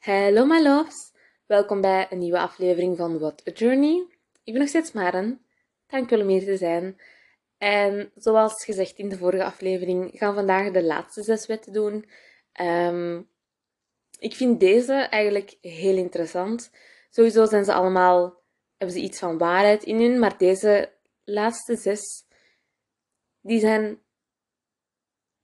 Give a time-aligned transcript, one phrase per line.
[0.00, 1.12] Hello my loves,
[1.46, 4.06] welkom bij een nieuwe aflevering van What a Journey.
[4.44, 5.44] Ik ben nog steeds Maren,
[5.86, 7.00] dankjewel om hier te zijn.
[7.58, 12.08] En zoals gezegd in de vorige aflevering gaan we vandaag de laatste zes wetten doen.
[12.52, 13.22] Ehm,
[14.18, 16.70] ik vind deze eigenlijk heel interessant.
[17.10, 18.42] Sowieso zijn ze allemaal,
[18.76, 20.92] hebben ze iets van waarheid in hun, maar deze
[21.24, 22.26] laatste zes,
[23.40, 24.02] die zijn,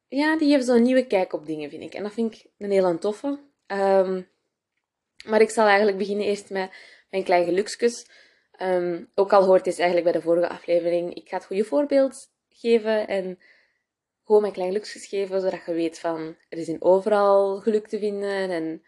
[0.09, 1.95] ja, die geven zo'n nieuwe kijk op dingen, vind ik.
[1.95, 3.41] En dat vind ik een hele toffe.
[3.67, 4.23] Ehm,
[5.27, 6.71] maar ik zal eigenlijk beginnen eerst met
[7.11, 8.07] mijn klein gelukskus.
[8.53, 11.15] Ehm, ook al hoort dit eigenlijk bij de vorige aflevering.
[11.15, 13.39] Ik ga het goede voorbeeld geven en
[14.25, 17.99] gewoon mijn klein gelukskus geven, zodat je weet van, er is in overal geluk te
[17.99, 18.51] vinden.
[18.51, 18.83] En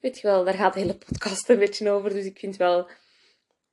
[0.00, 2.10] weet je wel, daar gaat de hele podcast een beetje over.
[2.10, 2.90] Dus ik vind wel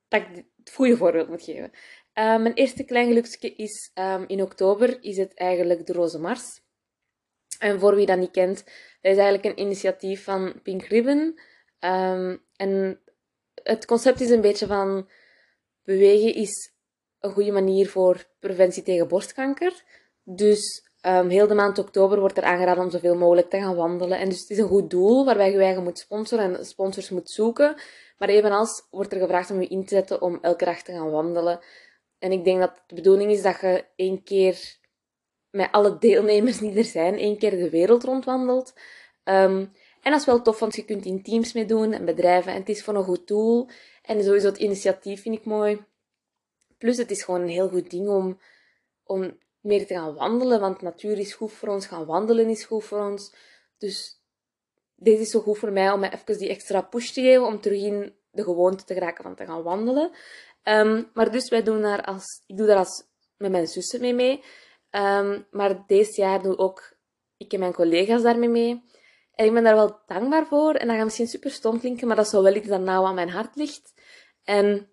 [0.07, 1.71] dat ik het goede voorbeeld moet geven.
[2.19, 6.61] Uh, mijn eerste klein geluksje is um, in oktober is het eigenlijk de Roze Mars.
[7.59, 8.57] En voor wie dat niet kent,
[9.01, 11.39] dat is eigenlijk een initiatief van Pink Ribbon.
[11.79, 13.01] Um, en
[13.63, 15.09] het concept is een beetje van
[15.83, 16.73] bewegen is
[17.19, 19.83] een goede manier voor preventie tegen borstkanker.
[20.23, 24.19] Dus um, heel de maand oktober wordt er aangeraden om zoveel mogelijk te gaan wandelen.
[24.19, 27.29] En dus het is een goed doel waarbij je eigen moet sponsoren en sponsors moet
[27.29, 27.75] zoeken.
[28.17, 31.11] Maar evenals wordt er gevraagd om je in te zetten om elke dag te gaan
[31.11, 31.59] wandelen.
[32.19, 34.77] En ik denk dat de bedoeling is dat je één keer
[35.49, 38.73] met alle deelnemers die er zijn, één keer de wereld rondwandelt.
[39.23, 39.71] Um,
[40.01, 42.51] en dat is wel tof, want je kunt in teams mee doen en bedrijven.
[42.51, 43.67] En het is voor een goed doel.
[44.01, 45.85] En sowieso het initiatief vind ik mooi.
[46.77, 48.39] Plus het is gewoon een heel goed ding om,
[49.03, 50.59] om meer te gaan wandelen.
[50.59, 53.33] Want natuur is goed voor ons, gaan wandelen is goed voor ons.
[53.77, 54.21] Dus
[54.95, 57.45] deze is zo goed voor mij om even die extra push te geven.
[57.45, 60.11] Om terug in de gewoonte te geraken van te gaan wandelen.
[60.63, 63.03] Um, maar dus wij doen daar als, ik doe daar als
[63.37, 64.43] met mijn zussen mee mee.
[64.91, 66.97] Um, maar deze jaar doe ook
[67.37, 68.83] ik en mijn collega's daarmee mee.
[69.39, 70.73] En ik ben daar wel dankbaar voor.
[70.73, 73.15] En dat gaat misschien super stom klinken, maar dat is wel iets dat nauw aan
[73.15, 73.93] mijn hart ligt.
[74.43, 74.89] En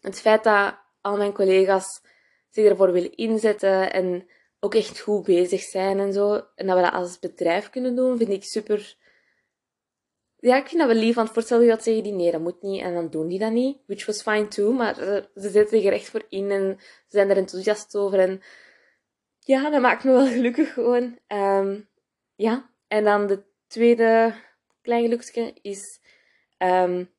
[0.00, 2.02] het feit dat al mijn collega's
[2.50, 4.28] zich ervoor willen inzetten en
[4.60, 8.16] ook echt goed bezig zijn en zo, en dat we dat als bedrijf kunnen doen,
[8.16, 8.96] vind ik super...
[10.36, 12.62] Ja, ik vind dat wel lief, want voorstel je dat zeggen die nee, dat moet
[12.62, 13.78] niet, en dan doen die dat niet.
[13.86, 17.30] Which was fine too, maar ze zetten zich er echt voor in en ze zijn
[17.30, 18.18] er enthousiast over.
[18.18, 18.42] En
[19.38, 21.18] ja, dat maakt me wel gelukkig gewoon.
[21.28, 21.88] Um,
[22.34, 24.34] ja, en dan de tweede
[24.82, 26.00] klein geluksje is
[26.58, 27.10] um,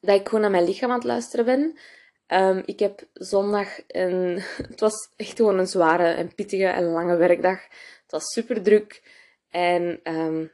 [0.00, 1.78] dat ik gewoon naar mijn lichaam aan het luisteren ben.
[2.26, 4.40] Um, ik heb zondag een...
[4.70, 7.62] Het was echt gewoon een zware en pittige en lange werkdag.
[8.02, 9.02] Het was super druk.
[9.48, 10.52] En um,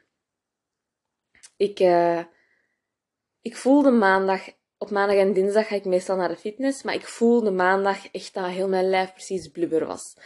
[1.57, 2.23] ik, uh,
[3.41, 4.41] ik voelde maandag...
[4.77, 6.83] Op maandag en dinsdag ga ik meestal naar de fitness.
[6.83, 10.17] Maar ik voelde maandag echt dat heel mijn lijf precies blubber was.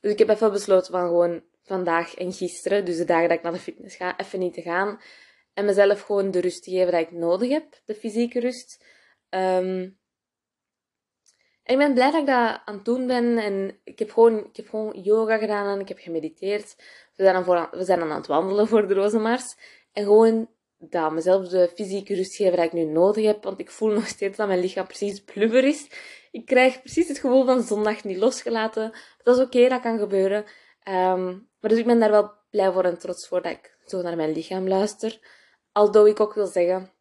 [0.00, 3.42] Dus ik heb even besloten van gewoon vandaag en gisteren, dus de dagen dat ik
[3.42, 5.00] naar de fitness ga, even niet te gaan.
[5.54, 8.84] En mezelf gewoon de rust geven dat ik nodig heb, de fysieke rust.
[9.30, 9.98] Um,
[11.64, 13.38] en ik ben blij dat ik dat aan het doen ben.
[13.38, 16.74] En ik heb gewoon, ik heb gewoon yoga gedaan en ik heb gemediteerd.
[17.16, 19.56] We zijn dan, voor, we zijn dan aan het wandelen voor de Rozenmars.
[19.92, 20.48] En gewoon
[20.78, 23.44] dat, mezelf de fysieke rust geven dat ik nu nodig heb.
[23.44, 25.86] Want ik voel nog steeds dat mijn lichaam precies blubber is.
[26.30, 28.92] Ik krijg precies het gevoel van zondag niet losgelaten.
[29.22, 30.44] Dat is oké, dat kan gebeuren.
[30.88, 34.02] Um, maar dus ik ben daar wel blij voor en trots voor dat ik zo
[34.02, 35.18] naar mijn lichaam luister.
[35.72, 36.92] Aldo ik ook wil zeggen,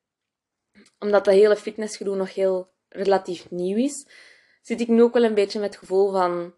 [0.99, 4.07] omdat dat hele fitnessgedoe nog heel relatief nieuw is,
[4.61, 6.53] zit ik nu ook wel een beetje met het gevoel van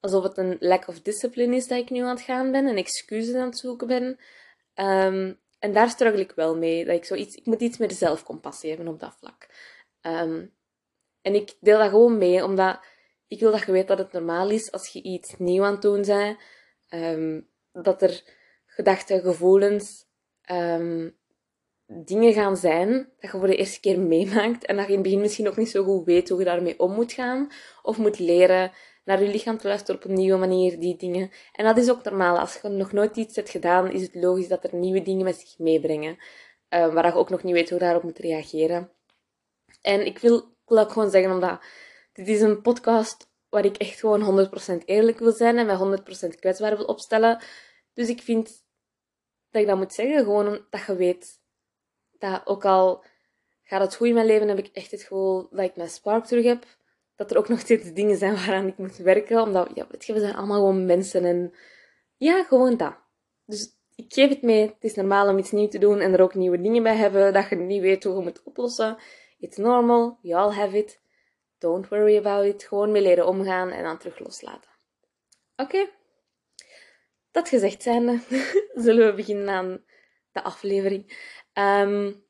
[0.00, 2.76] alsof het een lack of discipline is dat ik nu aan het gaan ben en
[2.76, 4.04] excuses aan het zoeken ben.
[4.74, 6.84] Um, en daar struggle ik wel mee.
[6.84, 9.46] Dat ik, zoiets, ik moet iets meer zelfcompassie hebben op dat vlak.
[10.02, 10.54] Um,
[11.22, 12.80] en ik deel dat gewoon mee, omdat
[13.28, 15.82] ik wil dat je weet dat het normaal is als je iets nieuw aan het
[15.82, 16.38] doen bent.
[16.90, 18.22] Um, dat er
[18.66, 20.06] gedachten, gevoelens,
[20.52, 21.16] um,
[21.86, 25.06] dingen gaan zijn dat je voor de eerste keer meemaakt en dat je in het
[25.06, 27.50] begin misschien ook niet zo goed weet hoe je daarmee om moet gaan
[27.82, 28.72] of moet leren
[29.04, 31.30] naar je lichaam te luisteren op een nieuwe manier, die dingen.
[31.52, 32.38] En dat is ook normaal.
[32.38, 35.36] Als je nog nooit iets hebt gedaan, is het logisch dat er nieuwe dingen met
[35.36, 36.16] zich meebrengen,
[36.70, 38.90] uh, waar je ook nog niet weet hoe daarop moet reageren.
[39.82, 41.60] En ik wil, ik wil ook gewoon zeggen, omdat
[42.18, 44.48] dit is een podcast waar ik echt gewoon
[44.80, 46.00] 100% eerlijk wil zijn en mij
[46.34, 47.42] 100% kwetsbaar wil opstellen.
[47.94, 48.64] Dus ik vind
[49.50, 51.40] dat ik dat moet zeggen, gewoon omdat je weet
[52.18, 53.04] dat ook al
[53.62, 56.24] gaat het goed in mijn leven, heb ik echt het gevoel dat ik mijn spark
[56.24, 56.64] terug heb.
[57.16, 60.12] Dat er ook nog steeds dingen zijn waaraan ik moet werken, omdat, ja, weet je,
[60.12, 61.54] we zijn allemaal gewoon mensen en
[62.16, 62.94] ja, gewoon dat.
[63.44, 64.66] Dus ik geef het mee.
[64.66, 67.32] Het is normaal om iets nieuws te doen en er ook nieuwe dingen bij hebben
[67.32, 68.96] dat je niet weet hoe je moet oplossen.
[69.38, 71.00] It's normal, we all have it.
[71.58, 72.64] Don't worry about it.
[72.64, 74.70] Gewoon mee leren omgaan en dan terug loslaten.
[75.56, 75.88] Oké?
[77.30, 78.20] Dat gezegd zijnde,
[78.84, 79.84] zullen we beginnen aan
[80.32, 81.02] de aflevering.
[81.52, 82.26] Um,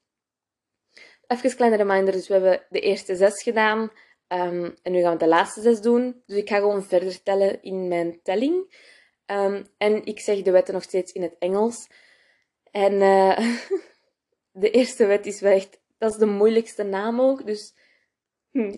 [1.27, 2.13] even een kleine reminder.
[2.13, 3.81] Dus we hebben de eerste zes gedaan.
[4.29, 6.23] Um, en nu gaan we de laatste zes doen.
[6.27, 8.87] Dus ik ga gewoon verder tellen in mijn telling.
[9.27, 11.89] Um, en ik zeg de wetten nog steeds in het Engels.
[12.71, 13.39] En uh,
[14.63, 15.81] de eerste wet is wel echt...
[15.99, 17.47] Dat is de moeilijkste naam ook.
[17.47, 17.75] Dus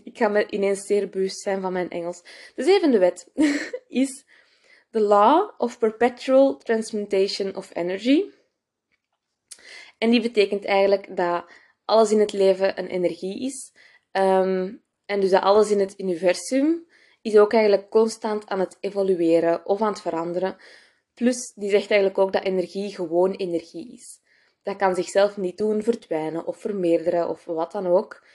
[0.04, 2.22] ik ga me ineens zeer bewust zijn van mijn Engels.
[2.54, 3.30] De zevende wet
[3.88, 4.24] is...
[4.90, 8.24] The Law of Perpetual Transmutation of Energy.
[9.98, 11.44] En die betekent eigenlijk dat
[11.84, 13.72] alles in het leven een energie is.
[14.12, 16.86] Um, en dus dat alles in het universum
[17.22, 20.56] is ook eigenlijk constant aan het evolueren of aan het veranderen.
[21.14, 24.20] Plus, die zegt eigenlijk ook dat energie gewoon energie is.
[24.62, 28.26] Dat kan zichzelf niet doen verdwijnen of vermeerderen of wat dan ook.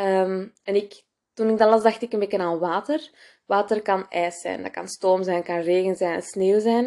[0.00, 3.10] Um, en ik, toen ik dat las, dacht ik een beetje aan water.
[3.46, 6.86] Water kan ijs zijn, dat kan stoom zijn, kan regen zijn, sneeuw zijn.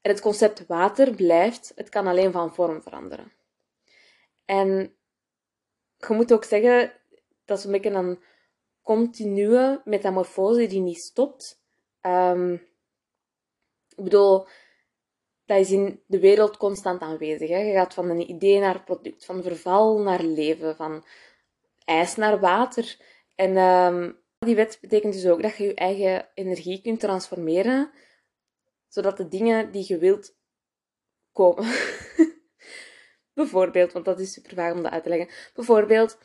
[0.00, 3.32] En het concept water blijft, het kan alleen van vorm veranderen.
[4.44, 4.96] En
[5.96, 6.92] je moet ook zeggen,
[7.44, 8.18] dat is een beetje een
[8.82, 11.62] continue metamorfose die niet stopt.
[12.00, 12.52] Um,
[13.96, 14.46] ik bedoel,
[15.44, 17.48] dat is in de wereld constant aanwezig.
[17.48, 17.58] Hè?
[17.58, 21.04] Je gaat van een idee naar product, van verval naar leven, van
[21.84, 22.96] ijs naar water.
[23.34, 27.90] En um, die wet betekent dus ook dat je je eigen energie kunt transformeren,
[28.88, 30.36] zodat de dingen die je wilt
[31.32, 31.64] komen.
[33.34, 35.34] Bijvoorbeeld, want dat is super vaag om dat uit te leggen.
[35.54, 36.18] Bijvoorbeeld,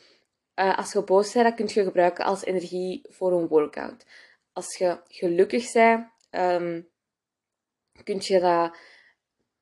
[0.54, 4.06] uh, als je boos bent, dat kun je gebruiken als energie voor een workout.
[4.52, 6.88] Als je gelukkig bent, um,
[8.04, 8.76] kun, je dat,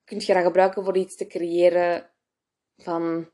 [0.04, 2.10] kun je dat gebruiken voor iets te creëren
[2.76, 3.30] van,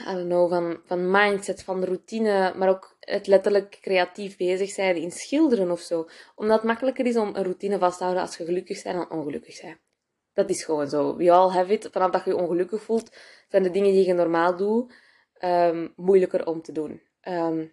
[0.00, 4.96] I don't know, van, van mindset, van routine, maar ook het letterlijk creatief bezig zijn
[4.96, 6.08] in schilderen of zo.
[6.34, 9.18] Omdat het makkelijker is om een routine vast te houden als je gelukkig bent dan
[9.18, 9.78] ongelukkig bent.
[10.32, 11.16] Dat is gewoon zo.
[11.16, 11.88] We all have it.
[11.92, 13.16] Vanaf dat je je ongelukkig voelt,
[13.48, 14.92] zijn de dingen die je normaal doet
[15.40, 17.02] um, moeilijker om te doen.
[17.22, 17.72] Um,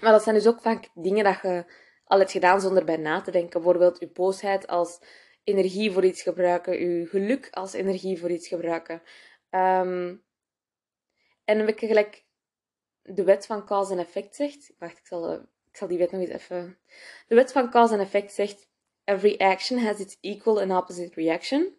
[0.00, 1.64] maar dat zijn dus ook vaak dingen dat je
[2.04, 3.60] al hebt gedaan zonder bij na te denken.
[3.60, 5.00] Bijvoorbeeld je boosheid als
[5.44, 9.02] energie voor iets gebruiken, je geluk als energie voor iets gebruiken.
[9.50, 10.24] Um,
[11.46, 12.24] en een beetje gelijk
[13.02, 14.72] de wet van cause en effect zegt.
[14.78, 15.32] Wacht, ik zal,
[15.70, 16.78] ik zal die wet nog eens even.
[17.28, 18.68] De wet van cause en effect zegt:
[19.04, 21.74] Every action has its equal and opposite reaction.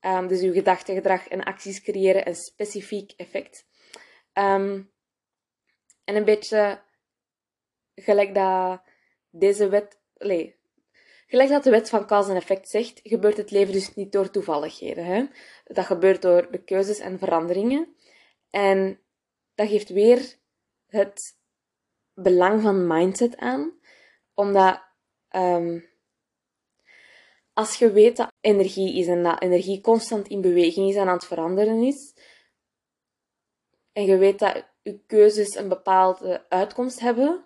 [0.00, 3.66] Um, dus uw gedachten, gedrag en acties creëren een specifiek effect.
[4.32, 4.92] Um,
[6.04, 6.82] en een beetje
[7.94, 8.82] gelijk dat
[9.30, 9.98] deze wet.
[10.18, 10.56] Nee,
[11.26, 14.30] gelijk dat de wet van cause en effect zegt, gebeurt het leven dus niet door
[14.30, 15.04] toevalligheden.
[15.04, 15.26] Hè?
[15.64, 17.94] Dat gebeurt door de keuzes en veranderingen.
[18.50, 19.03] En
[19.54, 20.38] dat geeft weer
[20.86, 21.36] het
[22.14, 23.78] belang van mindset aan,
[24.34, 24.82] omdat
[25.30, 25.88] um,
[27.52, 31.14] als je weet dat energie is en dat energie constant in beweging is en aan
[31.14, 32.14] het veranderen is,
[33.92, 37.44] en je weet dat je keuzes een bepaalde uitkomst hebben,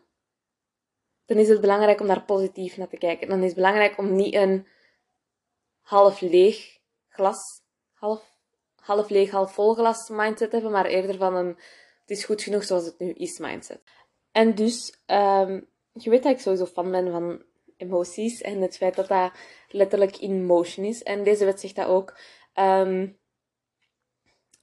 [1.24, 3.28] dan is het belangrijk om daar positief naar te kijken.
[3.28, 4.66] Dan is het belangrijk om niet een
[5.80, 6.78] half leeg
[7.08, 7.62] glas,
[7.92, 8.38] half,
[8.74, 11.58] half leeg, half vol glas mindset te hebben, maar eerder van een
[12.08, 13.82] het is goed genoeg zoals het nu is mindset.
[14.32, 17.42] En dus, um, je weet dat ik sowieso fan ben van
[17.76, 19.32] emoties en het feit dat dat
[19.68, 21.02] letterlijk in motion is.
[21.02, 22.18] En deze wet zegt dat ook.
[22.54, 23.18] Um,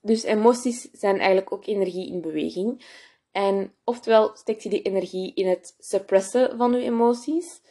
[0.02, 2.86] dus emoties zijn eigenlijk ook energie in beweging.
[3.32, 7.62] En oftewel steekt je die energie in het suppressen van je emoties,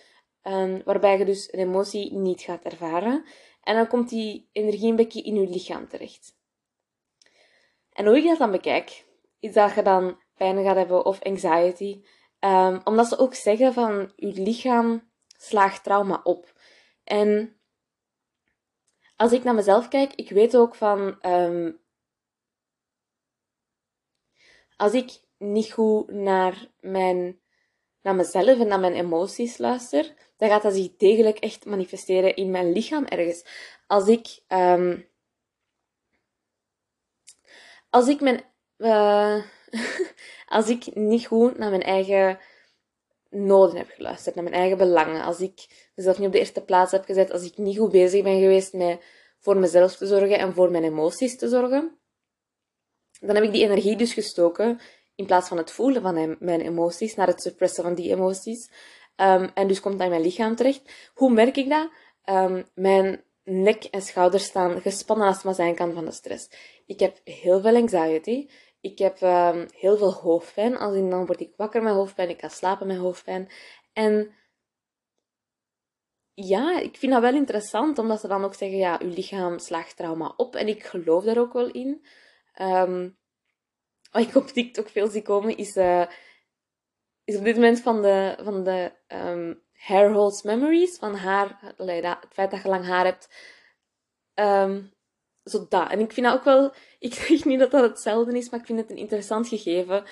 [0.43, 3.25] um, waarbij je dus een emotie niet gaat ervaren.
[3.62, 6.37] En dan komt die energie een beetje in je lichaam terecht.
[7.93, 9.04] En hoe ik dat dan bekijk,
[9.45, 12.03] is dat je dan pijn gaat hebben of anxiety.
[12.41, 16.53] Um, omdat ze ook zeggen van je lichaam slaagt trauma op.
[17.05, 17.61] En
[19.17, 21.81] als ik naar mezelf kijk, ik weet ook van um,
[24.77, 27.41] als ik niet goed naar, mijn,
[28.03, 32.51] naar mezelf en naar mijn emoties luister, dan gaat dat zich degelijk echt manifesteren in
[32.51, 33.45] mijn lichaam ergens.
[33.87, 35.09] Als ik, um,
[37.91, 39.43] als ik mijn, uh,
[40.57, 42.38] als ik niet goed naar mijn eigen
[43.31, 46.93] noden heb geluisterd, naar mijn eigen belangen, als ik mezelf niet op de eerste plaats
[46.93, 49.00] heb gezet, als ik niet goed bezig ben geweest met
[49.38, 51.99] voor mezelf te zorgen en voor mijn emoties te zorgen,
[53.21, 54.81] dan heb ik die energie dus gestoken
[55.14, 58.71] in plaats van het voelen van mijn emoties, naar het suppressen van die emoties.
[59.16, 61.11] Um, en dus komt dat in mijn lichaam terecht.
[61.14, 61.88] Hoe merk ik dat?
[62.25, 66.49] Um, mijn nek en schouders staan gespannen als het maar zijn kan van de stress.
[66.87, 68.49] Ik heb heel veel anxiety.
[68.81, 70.77] Ik heb um, heel veel hoofdpijn.
[70.77, 72.29] Als in, dan word ik wakker met hoofdpijn.
[72.29, 73.51] Ik kan slapen met hoofdpijn.
[73.93, 74.35] En
[76.35, 79.97] ja, ik vind dat wel interessant, omdat ze dan ook zeggen, ja, uw lichaam slaagt
[79.97, 80.57] trauma op.
[80.57, 82.07] En ik geloof daar ook wel in.
[82.53, 83.11] Ehm,
[84.11, 86.07] wat ik op TikTok veel zie komen, is, uh,
[87.25, 92.33] is op dit moment van de, van de um, hair holds memories, van haar, het
[92.33, 93.29] feit dat je lang haar hebt.
[94.35, 94.93] Um,
[95.45, 95.91] zo dat.
[95.91, 98.67] En ik vind dat ook wel, ik zeg niet dat dat hetzelfde is, maar ik
[98.67, 100.05] vind het een interessant gegeven.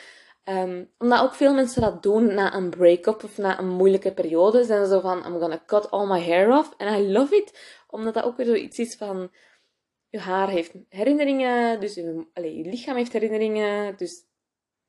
[0.45, 4.65] Um, omdat ook veel mensen dat doen na een break-up of na een moeilijke periode.
[4.65, 6.75] Zijn zo van, I'm gonna cut all my hair off.
[6.77, 7.81] And I love it.
[7.87, 9.31] Omdat dat ook weer zoiets is van,
[10.09, 11.81] je haar heeft herinneringen.
[11.81, 13.97] Dus je, allez, je lichaam heeft herinneringen.
[13.97, 14.25] Dus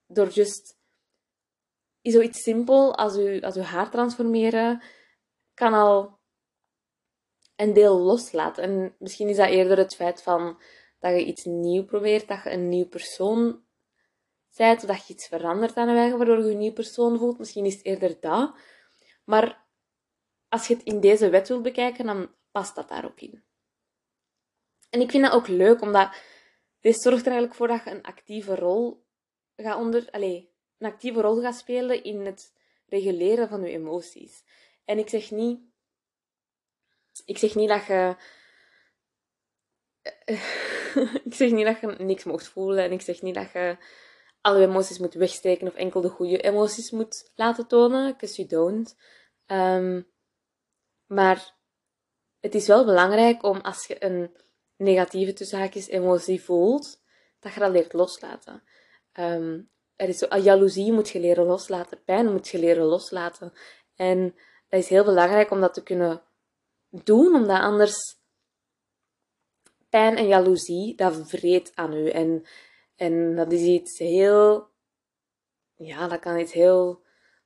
[0.07, 0.81] door just
[2.11, 4.83] zoiets simpel als je, als je haar transformeren,
[5.53, 6.19] kan al
[7.55, 8.63] een deel loslaten.
[8.63, 10.61] En misschien is dat eerder het feit van
[10.99, 13.63] dat je iets nieuw probeert, dat je een nieuw persoon
[14.57, 17.39] bent, of dat je iets verandert aan je eigen, waardoor je een nieuw persoon voelt.
[17.39, 18.55] Misschien is het eerder dat.
[19.23, 19.65] Maar
[20.49, 23.43] als je het in deze wet wilt bekijken, dan past dat daar ook in.
[24.89, 26.15] En ik vind dat ook leuk, omdat
[26.79, 29.05] dit zorgt er eigenlijk voor dat je een actieve rol
[29.55, 30.07] gaat onder...
[30.11, 30.45] Allez,
[30.83, 32.53] een actieve rol gaat spelen in het
[32.87, 34.43] reguleren van je emoties.
[34.85, 35.59] En ik zeg niet...
[37.25, 38.15] Ik zeg niet dat je...
[41.25, 42.83] ik zeg niet dat je niks mocht voelen.
[42.83, 43.77] En ik zeg niet dat je
[44.41, 48.11] alle emoties moet wegsteken of enkel de goede emoties moet laten tonen.
[48.11, 48.95] Because you don't.
[49.45, 50.01] Ehm,
[51.05, 51.55] maar
[52.39, 54.35] het is wel belangrijk om als je een
[54.75, 57.01] negatieve tussenhaakjes emotie voelt,
[57.39, 58.63] dat je dat leert loslaten.
[59.13, 59.71] Um,
[60.03, 63.53] er is ah, jaloezie moet je leren loslaten, pijn moet je leren loslaten.
[63.95, 64.35] En
[64.69, 66.21] dat is heel belangrijk om dat te kunnen
[66.89, 68.17] doen, omdat anders
[69.89, 72.09] pijn en jaloezie, dat vreet aan u.
[72.09, 72.45] En,
[72.95, 74.67] en dat is iets heel,
[75.75, 77.01] ja, dat kan iets heel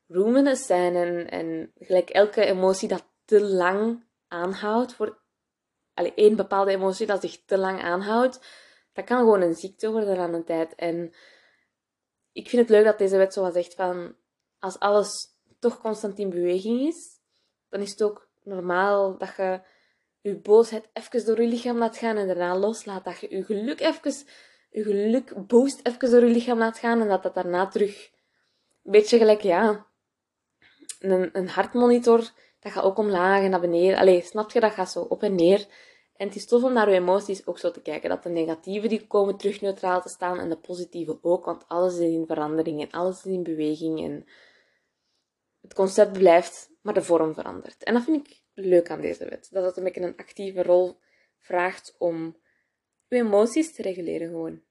[0.08, 0.96] roemenus zijn.
[0.96, 5.18] En, en gelijk elke emotie dat te lang aanhoudt, voor
[5.94, 8.40] allee, één bepaalde emotie dat zich te lang aanhoudt,
[8.94, 10.76] dat kan gewoon een ziekte worden aan een tijd.
[10.76, 11.14] En
[12.38, 14.16] ik vind het leuk dat deze wet zo zegt van,
[14.60, 15.28] als alles
[15.60, 17.20] toch constant in beweging is,
[17.70, 19.62] dan is het ook normaal dat je
[20.22, 23.04] je boosheid even door je lichaam laat gaan en daarna loslaat.
[23.04, 24.14] Dat je je geluk even,
[24.70, 28.10] je geluk boost even door je lichaam laat gaan en dat dat daarna terug
[28.84, 29.86] een beetje gelijk, ja,
[31.00, 32.20] een, een hartmonitor,
[32.60, 33.98] dat gaat ook omlaag en naar beneden.
[33.98, 35.68] Allee, snap je, dat gaat zo op en neer.
[36.18, 38.10] En het is tof om naar je emoties ook zo te kijken.
[38.10, 41.46] Dat de negatieve die komen terug neutraal te staan en de positieve ook.
[41.46, 44.04] Want alles is in verandering en alles is in beweging.
[44.04, 44.26] En
[45.62, 47.84] het concept blijft, maar de vorm verandert.
[47.84, 49.48] En dat vind ik leuk aan deze wet.
[49.52, 51.00] Dat het een beetje een actieve rol
[51.40, 52.38] vraagt om
[53.08, 54.62] je emoties te reguleren gewoon.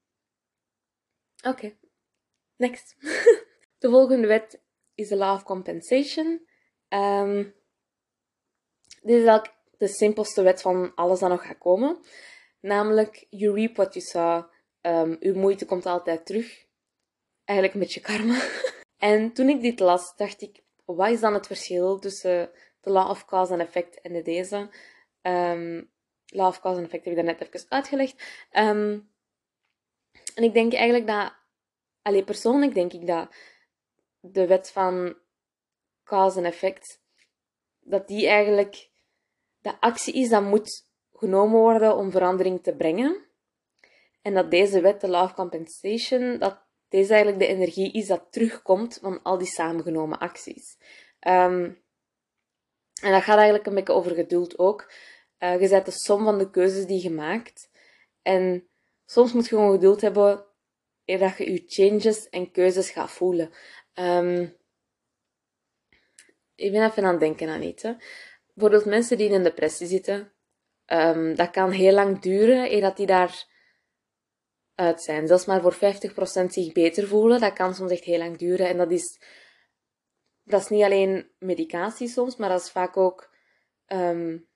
[1.45, 1.77] Oké,
[2.57, 2.97] next.
[3.79, 4.63] de volgende wet
[4.95, 6.47] is de law of compensation.
[6.89, 7.55] Um,
[9.03, 11.99] dit is eigenlijk de simpelste wet van alles dat nog gaat komen.
[12.61, 14.45] Namelijk, you reap what you saw.
[14.81, 16.67] Um, uw moeite komt altijd terug.
[17.45, 18.41] Eigenlijk een beetje karma.
[19.13, 23.11] en toen ik dit las, dacht ik, wat is dan het verschil tussen de law
[23.11, 24.71] of cause and effect en de deze?
[25.23, 25.91] Um,
[26.27, 28.23] law of cause and effect heb ik daarnet even uitgelegd.
[28.53, 29.11] Um,
[30.35, 31.35] en ik denk eigenlijk dat,
[32.03, 33.35] alleen persoonlijk denk ik dat
[34.21, 35.17] de wet van
[36.05, 37.03] cause and effect,
[37.81, 38.91] dat die eigenlijk
[39.67, 43.25] de actie is dat moet genomen worden om verandering te brengen.
[44.23, 48.99] En dat deze wet, de law compensation, dat deze eigenlijk de energie is dat terugkomt
[49.03, 50.77] van al die samengenomen acties.
[51.21, 51.85] Um,
[53.03, 54.93] en dat gaat eigenlijk een beetje over geduld ook.
[55.39, 57.71] Uh, je zet de som van de keuzes die je maakt.
[58.23, 58.69] En
[59.05, 60.45] soms moet je gewoon geduld hebben
[61.05, 63.51] eer dat je je changes en keuzes gaat voelen.
[63.95, 64.57] Um,
[66.55, 67.85] ik ben even aan het denken aan iets.
[68.57, 70.33] Bijvoorbeeld mensen die in een depressie zitten,
[70.87, 73.47] um, dat kan heel lang duren eer dat die daar
[74.75, 75.27] uit zijn.
[75.27, 75.79] Zelfs maar voor 50%
[76.47, 78.69] zich beter voelen, dat kan soms echt heel lang duren.
[78.69, 79.21] En dat is,
[80.43, 83.35] dat is niet alleen medicatie soms, maar dat is vaak ook...
[83.87, 84.49] Um,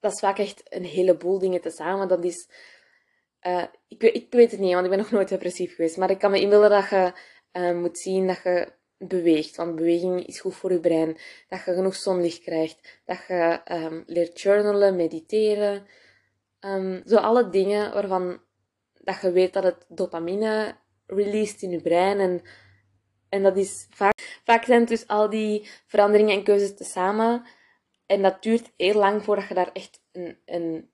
[0.00, 2.08] dat is vaak echt een heleboel dingen tezamen.
[2.08, 2.50] Dat is...
[3.42, 5.96] Uh, ik, ik weet het niet, want ik ben nog nooit depressief geweest.
[5.96, 7.12] Maar ik kan me inbeelden dat je
[7.52, 9.56] uh, moet zien dat je beweegt.
[9.56, 11.16] Want beweging is goed voor je brein.
[11.48, 13.00] Dat je genoeg zonlicht krijgt.
[13.04, 15.86] Dat je um, leert journalen, mediteren.
[16.60, 18.40] Um, zo alle dingen waarvan
[18.94, 20.76] dat je weet dat het dopamine
[21.06, 22.20] released in je brein.
[22.20, 22.42] En,
[23.28, 27.46] en dat is vaak, vaak zijn dus al die veranderingen en keuzes tezamen.
[28.06, 30.90] En dat duurt heel lang voordat je daar echt een, een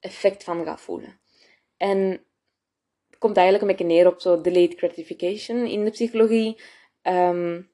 [0.00, 1.20] effect van gaat voelen.
[1.76, 1.98] En
[3.10, 6.60] het komt eigenlijk een beetje neer op zo delayed gratification in de psychologie.
[7.02, 7.70] Um,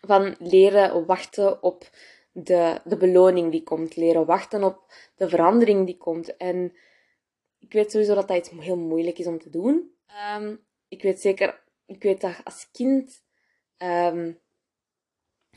[0.00, 1.90] van leren wachten op
[2.32, 3.96] de, de beloning die komt.
[3.96, 6.36] Leren wachten op de verandering die komt.
[6.36, 6.76] En
[7.58, 9.90] ik weet sowieso dat dat iets heel moeilijk is om te doen.
[10.06, 10.56] Ehm,
[10.88, 13.24] ik weet zeker, ik weet dat als kind.
[13.78, 14.40] Um,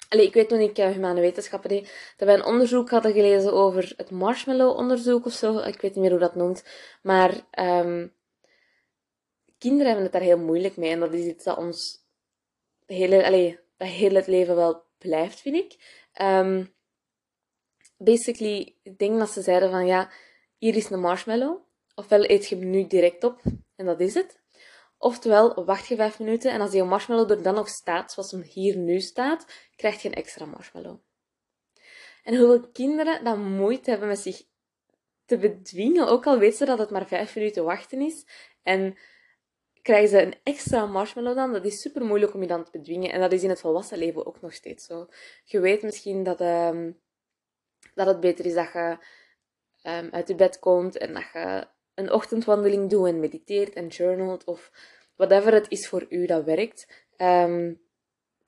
[0.10, 3.94] ik weet toen ik uh, humane wetenschappen deed, dat wij een onderzoek hadden gelezen over
[3.98, 5.58] het marshmallow-onderzoek of zo.
[5.58, 6.64] Ik weet niet meer hoe dat noemt.
[7.02, 8.14] Maar um,
[9.60, 10.92] kinderen hebben het daar heel moeilijk mee.
[10.92, 11.98] En dat is iets dat ons
[12.86, 16.02] hele, allee, dat heel leven wel blijft, vind ik.
[16.22, 16.74] Um,
[17.98, 20.12] basically, ik denk dat ze zeiden van ja,
[20.58, 21.58] hier is een marshmallow.
[21.96, 23.42] Ofwel eet je hem nu direct op
[23.76, 24.40] en dat is het.
[24.98, 28.42] Oftewel, wacht je vijf minuten en als die marshmallow er dan nog staat, zoals hem
[28.42, 30.98] hier nu staat, krijg je een extra marshmallow.
[32.24, 34.44] En hoeveel kinderen dan moeite hebben met zich
[35.26, 38.26] te bedwingen, ook al weten ze dat het maar vijf minuten wachten is.
[38.64, 38.98] En
[39.82, 43.12] krijgen ze een extra marshmallow dan, dat is super moeilijk om je dan te bedwingen.
[43.12, 45.08] En dat is in het volwassen leven ook nog steeds zo.
[45.44, 47.00] Je weet misschien dat, um,
[47.94, 48.98] dat het beter is dat je
[49.84, 54.44] um, uit je bed komt en dat je een ochtendwandeling doet en mediteert en journalt
[54.44, 54.72] of
[55.16, 57.08] whatever het is voor u dat werkt.
[57.18, 57.82] Um,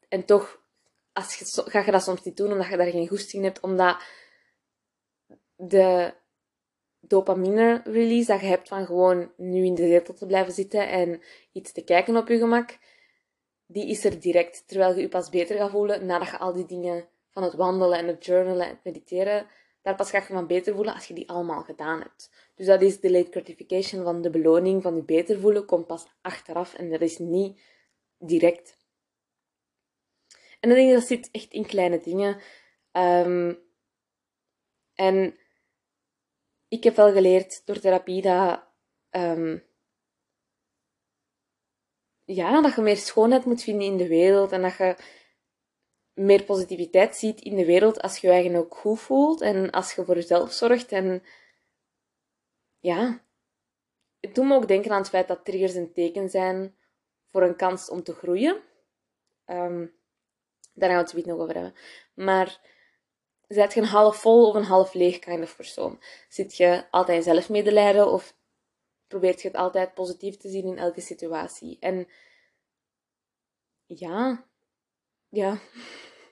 [0.08, 0.62] en toch
[1.14, 4.04] als je, ga je dat soms niet doen omdat je daar geen goesting hebt, omdat
[5.56, 6.14] de
[7.01, 11.22] dopamine release dat je hebt van gewoon nu in de zetel te blijven zitten en
[11.51, 12.77] iets te kijken op je gemak,
[13.65, 14.67] die is er direct.
[14.67, 17.98] Terwijl je je pas beter gaat voelen nadat je al die dingen van het wandelen
[17.98, 19.48] en het journalen en het mediteren,
[19.81, 22.31] daar pas ga je van beter voelen als je die allemaal gedaan hebt.
[22.55, 26.08] Dus dat is de late gratification van de beloning van je beter voelen, komt pas
[26.22, 27.62] achteraf en dat is niet
[28.17, 28.79] direct.
[30.60, 32.41] En dan denk ik dat zit echt in kleine dingen.
[32.91, 33.60] Um,
[34.96, 35.36] en
[36.72, 38.63] ik heb wel geleerd door therapie dat,
[39.12, 39.63] um,
[42.25, 44.96] ja, dat je meer schoonheid moet vinden in de wereld en dat je
[46.13, 49.94] meer positiviteit ziet in de wereld als je je eigen ook goed voelt en als
[49.94, 50.92] je voor jezelf zorgt.
[50.92, 51.24] En
[52.80, 53.24] ja,
[54.20, 56.76] het doet me ook denken aan het feit dat triggers een teken zijn
[57.26, 58.62] voor een kans om te groeien.
[59.45, 59.93] Um,
[60.74, 61.76] daar gaan we het nog over hebben.
[62.13, 62.60] Maar
[63.54, 66.00] zet je een half vol of een half leeg kind of persoon?
[66.30, 68.36] Zit je altijd zelfmedelijden of
[69.08, 71.78] probeert je het altijd positief te zien in elke situatie?
[71.80, 72.08] En
[73.86, 74.46] ja,
[75.30, 75.60] ja.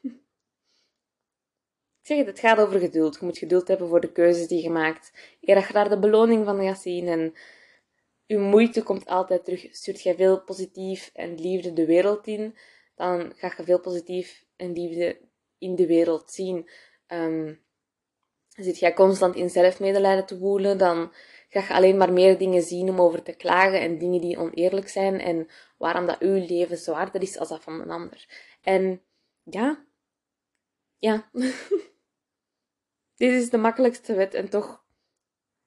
[0.01, 0.11] Ik
[2.07, 3.17] zeg het, het gaat over geduld.
[3.19, 5.11] Je moet geduld hebben voor de keuzes die je maakt.
[5.41, 7.33] Eer dat je daar de beloning van gaat zien en
[8.25, 9.67] je moeite komt altijd terug.
[9.71, 12.55] Stuurt je veel positief en liefde de wereld in,
[12.95, 15.19] dan ga je veel positief en liefde
[15.57, 16.69] in de wereld zien.
[17.13, 17.59] Um,
[18.49, 21.11] zit jij constant in zelfmedelijden te woelen, dan
[21.49, 24.89] ga je alleen maar meer dingen zien om over te klagen en dingen die oneerlijk
[24.89, 28.47] zijn en waarom dat uw leven zwaarder is als dat van een ander.
[28.61, 29.01] En
[29.43, 29.85] ja,
[30.97, 31.29] ja,
[33.21, 34.83] dit is de makkelijkste wet en toch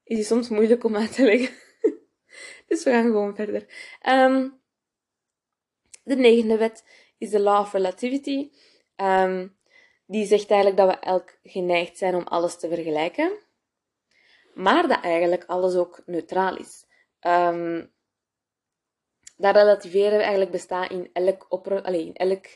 [0.05, 1.57] is die soms moeilijk om uit te leggen.
[2.69, 3.67] dus we gaan gewoon verder.
[4.09, 4.61] Um,
[6.05, 6.85] de negende wet
[7.19, 8.51] is de Law of Relativity.
[8.97, 9.57] Um,
[10.07, 13.39] die zegt eigenlijk dat we elk geneigd zijn om alles te vergelijken,
[14.55, 16.87] maar dat eigenlijk alles ook neutraal is.
[17.21, 17.93] Um,
[19.37, 22.47] dat relativeren eigenlijk bestaat in elk, allez, in, elk,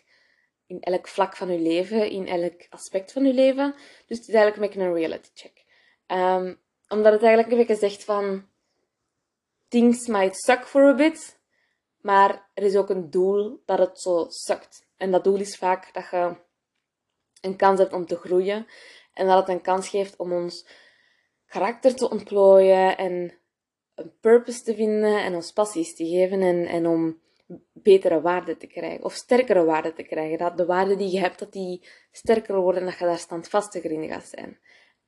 [0.67, 3.75] in elk vlak van je leven, in elk aspect van je leven.
[4.07, 5.65] Dus het is eigenlijk een reality check.
[6.07, 8.49] Um, omdat het eigenlijk beetje zegt van
[9.69, 11.39] things might suck for a bit,
[12.01, 14.87] maar er is ook een doel dat het zo sukt.
[14.97, 16.37] En dat doel is vaak dat je
[17.47, 18.67] een kans hebt om te groeien.
[19.13, 20.67] En dat het een kans geeft om ons
[21.47, 23.39] karakter te ontplooien en
[23.95, 27.21] een purpose te vinden en ons passies te geven en, en om
[27.73, 30.39] betere waarden te krijgen of sterkere waarden te krijgen.
[30.39, 33.91] Dat de waarden die je hebt, dat die sterker worden en dat je daar standvastiger
[33.91, 34.59] in gaat zijn.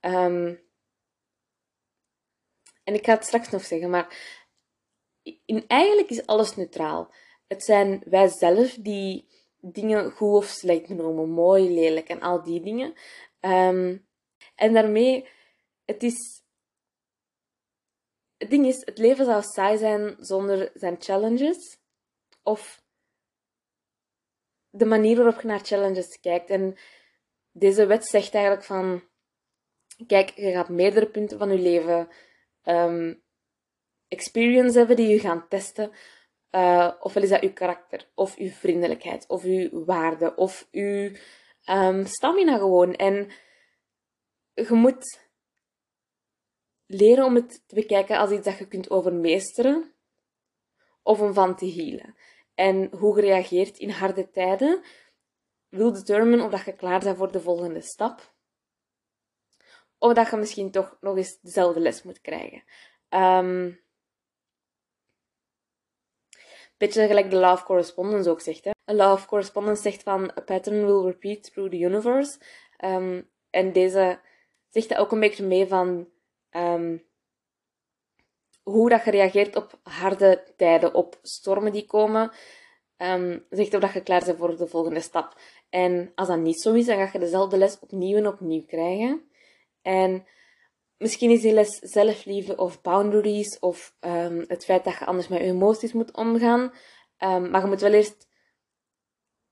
[0.00, 0.66] Um,
[2.84, 4.36] en ik ga het straks nog zeggen, maar
[5.44, 7.12] in, eigenlijk is alles neutraal.
[7.46, 9.28] Het zijn wij zelf die
[9.60, 12.94] dingen goed of slecht benoemen, mooi, lelijk en al die dingen.
[13.40, 14.06] Um,
[14.54, 15.28] en daarmee,
[15.84, 16.42] het is.
[18.36, 21.78] Het ding is, het leven zou saai zijn zonder zijn challenges.
[22.42, 22.82] Of
[24.70, 26.50] de manier waarop je naar challenges kijkt.
[26.50, 26.76] En
[27.52, 29.02] deze wet zegt eigenlijk van:
[30.06, 32.08] kijk, je gaat meerdere punten van je leven
[32.64, 33.22] um,
[34.08, 35.92] experience hebben die je gaan testen.
[36.50, 41.10] Uh, ofwel is dat uw karakter, of uw vriendelijkheid, of uw waarde, of uw
[41.70, 42.94] um, stamina gewoon.
[42.94, 43.30] En
[44.54, 45.20] je moet
[46.86, 49.92] leren om het te bekijken als iets dat je kunt overmeesteren,
[51.02, 52.16] of om van te healen.
[52.54, 54.82] En hoe je reageert in harde tijden,
[55.68, 58.32] wil determinen of dat je klaar bent voor de volgende stap.
[59.98, 62.62] Of dat je misschien toch nog eens dezelfde les moet krijgen.
[63.08, 63.80] Um,
[66.78, 68.64] beetje gelijk de law of correspondence ook zegt.
[68.64, 68.70] Hè.
[68.90, 72.38] A law of correspondence zegt van a pattern will repeat through the universe.
[72.84, 74.18] Um, en deze
[74.68, 76.08] zegt ook een beetje mee van
[76.50, 77.06] um,
[78.62, 82.32] hoe dat je reageert op harde tijden, op stormen die komen.
[82.96, 85.40] Um, zegt dat je klaar bent voor de volgende stap.
[85.70, 89.30] En als dat niet zo is, dan ga je dezelfde les opnieuw en opnieuw krijgen.
[89.82, 90.26] En
[90.98, 95.38] misschien is die les zelfliefde of boundaries of um, het feit dat je anders met
[95.38, 96.72] je emoties moet omgaan.
[97.18, 98.28] Um, maar je moet wel eerst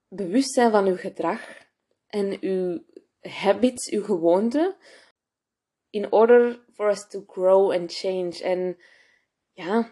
[0.07, 1.65] bewust zijn van je gedrag
[2.07, 2.83] en je
[3.19, 4.75] habits, je gewoonten,
[5.89, 8.43] in order for us to grow and change.
[8.43, 8.77] En
[9.51, 9.91] ja,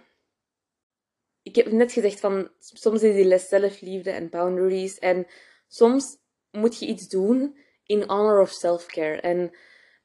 [1.42, 5.28] ik heb net gezegd van soms is die les zelfliefde en boundaries en
[5.68, 6.18] soms
[6.52, 9.20] moet je iets doen in honor of self-care.
[9.20, 9.52] En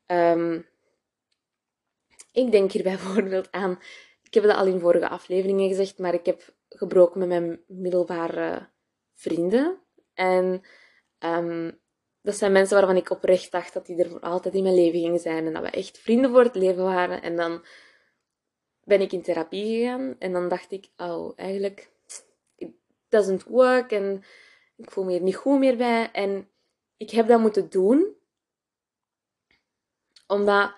[0.07, 0.69] um,
[2.33, 3.79] ik denk hier bijvoorbeeld aan,
[4.23, 8.69] ik heb het al in vorige afleveringen gezegd, maar ik heb gebroken met mijn middelbare
[9.15, 9.79] vrienden.
[10.15, 10.63] En
[11.19, 11.81] um,
[12.23, 15.01] dat zijn mensen waarvan ik oprecht dacht dat die er voor altijd in mijn leven
[15.01, 15.47] gingen zijn.
[15.47, 17.23] En dat we echt vrienden voor het leven waren.
[17.23, 17.65] En dan
[18.85, 20.17] ben ik in therapie gegaan.
[20.19, 21.91] En dan dacht ik, oh, eigenlijk,
[22.57, 22.71] it
[23.09, 23.93] doesn't work.
[23.93, 24.23] En
[24.77, 26.11] ik voel me er niet goed meer bij.
[26.13, 26.49] En
[26.97, 28.17] ik heb dat moeten doen.
[30.27, 30.75] Omdat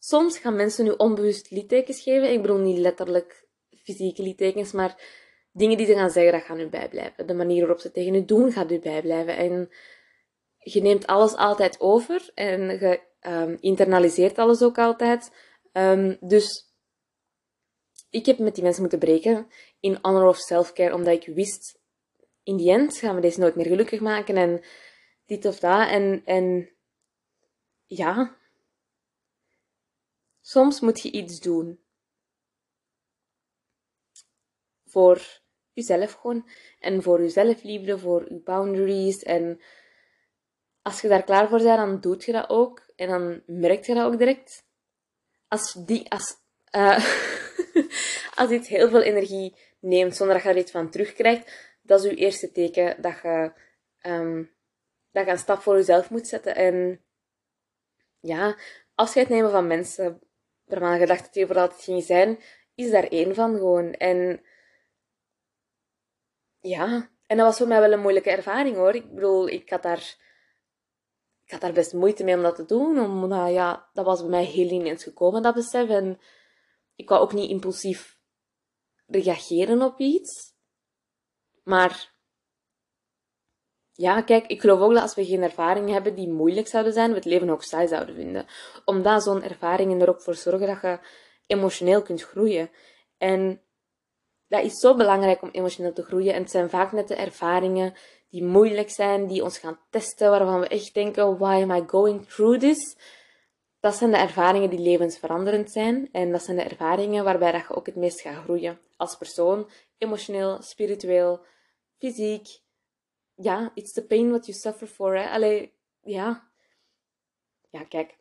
[0.00, 2.32] soms gaan mensen nu onbewust littekens geven.
[2.32, 3.46] Ik bedoel niet letterlijk
[3.82, 5.02] fysieke littekens, maar
[5.52, 7.26] dingen die ze gaan zeggen, dat gaan u bijblijven.
[7.26, 9.36] De manier waarop ze tegen u doen, gaat u bijblijven.
[9.36, 9.70] En
[10.56, 15.32] je neemt alles altijd over en je um, internaliseert alles ook altijd.
[15.72, 16.74] Um, dus
[18.10, 19.46] ik heb met die mensen moeten breken
[19.80, 21.80] in honor of self-care, omdat ik wist,
[22.42, 24.62] in die end gaan we deze nooit meer gelukkig maken en
[25.26, 25.88] dit of dat.
[25.88, 26.70] En, en
[27.86, 28.36] ja,
[30.40, 31.80] soms moet je iets doen.
[34.84, 35.40] Voor
[35.72, 36.48] jezelf gewoon.
[36.78, 39.22] En voor jezelf liefde, voor je boundaries.
[39.22, 39.60] En
[40.82, 42.82] als je daar klaar voor bent, dan doe je dat ook.
[42.96, 44.68] En dan merk je dat ook direct.
[45.48, 46.36] Als, die, als,
[46.76, 47.04] uh,
[48.40, 52.10] als iets heel veel energie neemt zonder dat je er iets van terugkrijgt, dat is
[52.10, 53.52] je eerste teken dat je,
[54.02, 54.50] um,
[55.12, 56.54] dat je een stap voor jezelf moet zetten.
[56.54, 57.00] En
[58.20, 58.56] ja,
[58.94, 60.20] afscheid nemen van mensen
[60.70, 62.38] je gedacht dat je voor altijd ging zijn,
[62.74, 63.92] is daar één van gewoon.
[63.92, 64.42] En
[66.60, 68.94] ja, en dat was voor mij wel een moeilijke ervaring hoor.
[68.94, 70.16] Ik bedoel, ik had daar,
[71.44, 72.98] ik had daar best moeite mee om dat te doen.
[73.00, 75.88] Omdat ja, dat was bij mij heel ineens gekomen, dat besef.
[75.88, 76.20] En
[76.94, 78.18] ik wou ook niet impulsief
[79.06, 80.54] reageren op iets.
[81.62, 82.09] Maar
[84.00, 87.10] ja, kijk, ik geloof ook dat als we geen ervaringen hebben die moeilijk zouden zijn,
[87.10, 88.46] we het leven ook saai zouden vinden.
[88.84, 90.98] Omdat zo'n ervaringen er ook voor zorgen dat je
[91.46, 92.70] emotioneel kunt groeien.
[93.18, 93.62] En
[94.48, 96.34] dat is zo belangrijk om emotioneel te groeien.
[96.34, 97.94] En het zijn vaak net de ervaringen
[98.30, 102.26] die moeilijk zijn, die ons gaan testen, waarvan we echt denken, why am I going
[102.26, 102.98] through this?
[103.80, 106.08] Dat zijn de ervaringen die levensveranderend zijn.
[106.12, 108.80] En dat zijn de ervaringen waarbij dat je ook het meest gaat groeien.
[108.96, 111.40] Als persoon, emotioneel, spiritueel,
[111.98, 112.68] fysiek.
[113.42, 115.16] Ja, it's the pain what you suffer for.
[115.16, 115.30] Hè?
[115.30, 115.72] Allee,
[116.02, 116.50] ja.
[117.70, 118.16] Ja, kijk.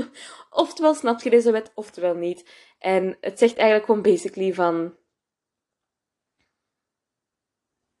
[0.50, 2.50] oftewel snap je deze wet, oftewel niet.
[2.78, 4.96] En het zegt eigenlijk gewoon basically van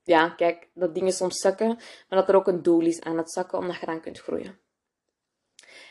[0.02, 1.66] ja, kijk, dat dingen soms zakken,
[2.08, 4.60] maar dat er ook een doel is aan het zakken, omdat je dan kunt groeien.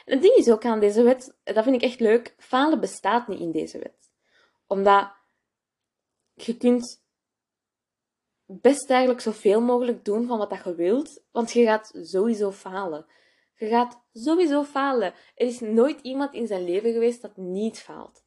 [0.06, 3.28] En het ding is ook aan deze wet, dat vind ik echt leuk, falen bestaat
[3.28, 4.12] niet in deze wet.
[4.68, 5.12] Omdat
[6.34, 7.06] je kunt
[8.48, 13.06] best eigenlijk zoveel mogelijk doen van wat je wilt, want je gaat sowieso falen.
[13.56, 15.14] Je gaat sowieso falen.
[15.36, 18.24] Er is nooit iemand in zijn leven geweest dat niet faalt.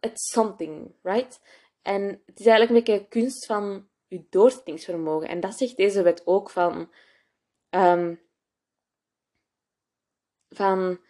[0.00, 1.40] It's something, right?
[1.82, 5.28] En het is eigenlijk een beetje kunst van je doorzettingsvermogen.
[5.28, 6.92] En dat zegt deze wet ook van,
[7.70, 8.20] um,
[10.48, 11.00] van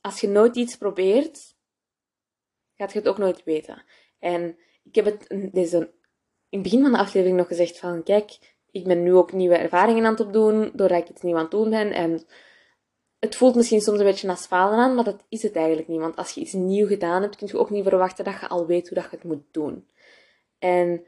[0.00, 1.56] als je nooit iets probeert,
[2.76, 3.84] gaat je het ook nooit weten.
[4.18, 5.94] En ik heb het deze,
[6.48, 8.38] in het begin van de aflevering nog gezegd van, kijk,
[8.70, 11.50] ik ben nu ook nieuwe ervaringen aan het opdoen, doordat ik iets nieuw aan het
[11.50, 11.92] doen ben.
[11.92, 12.26] En
[13.18, 16.00] het voelt misschien soms een beetje als falen aan, maar dat is het eigenlijk niet.
[16.00, 18.66] Want als je iets nieuw gedaan hebt, kun je ook niet verwachten dat je al
[18.66, 19.88] weet hoe dat je het moet doen.
[20.58, 21.06] En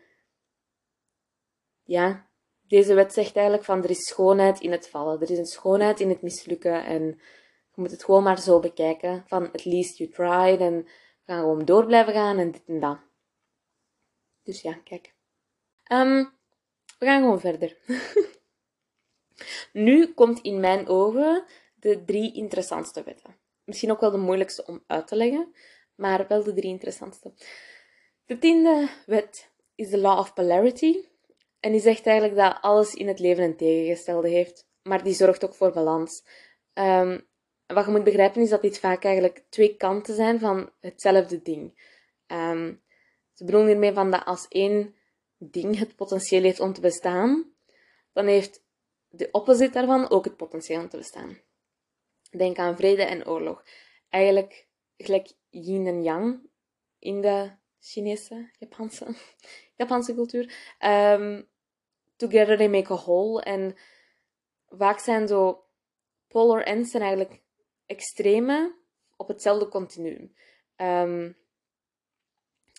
[1.82, 2.28] ja,
[2.66, 5.20] deze wet zegt eigenlijk van er is schoonheid in het vallen.
[5.20, 6.84] Er is een schoonheid in het mislukken.
[6.84, 7.02] En
[7.74, 9.24] je moet het gewoon maar zo bekijken.
[9.26, 10.60] Van at least you tried.
[10.60, 10.76] En
[11.24, 12.98] we gaan gewoon door blijven gaan en dit en dat.
[14.42, 15.14] Dus ja, kijk.
[15.92, 16.32] Um,
[16.98, 17.76] we gaan gewoon verder.
[19.72, 23.36] nu komt in mijn ogen de drie interessantste wetten.
[23.64, 25.54] Misschien ook wel de moeilijkste om uit te leggen,
[25.94, 27.32] maar wel de drie interessantste.
[28.24, 31.04] De tiende wet is de law of polarity.
[31.60, 35.44] En die zegt eigenlijk dat alles in het leven een tegengestelde heeft, maar die zorgt
[35.44, 36.24] ook voor balans.
[36.74, 37.28] Um,
[37.66, 41.88] wat je moet begrijpen is dat dit vaak eigenlijk twee kanten zijn van hetzelfde ding.
[42.26, 42.82] Um,
[43.32, 44.94] ze bedoelen hiermee van dat als één
[45.40, 47.52] ding het potentieel heeft om te bestaan,
[48.12, 48.62] dan heeft
[49.08, 51.38] de opposite daarvan ook het potentieel om te bestaan.
[52.30, 53.64] Denk aan vrede en oorlog.
[54.08, 56.48] Eigenlijk gelijk yin en yang
[56.98, 57.50] in de
[57.80, 59.14] Chinese, Japanse,
[59.80, 60.76] Japanse cultuur.
[60.78, 61.48] Um,
[62.16, 63.42] together they make a whole.
[63.42, 63.76] En
[64.68, 65.64] vaak zijn zo
[66.28, 67.40] polar ends zijn eigenlijk
[67.86, 68.74] extreme
[69.16, 70.34] op hetzelfde continuum.
[70.76, 71.36] Um,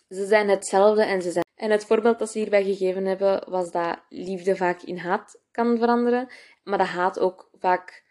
[0.08, 1.41] ze zijn hetzelfde en ze zijn.
[1.62, 5.78] En het voorbeeld dat ze hierbij gegeven hebben was dat liefde vaak in haat kan
[5.78, 6.28] veranderen,
[6.64, 8.04] maar dat haat ook vaak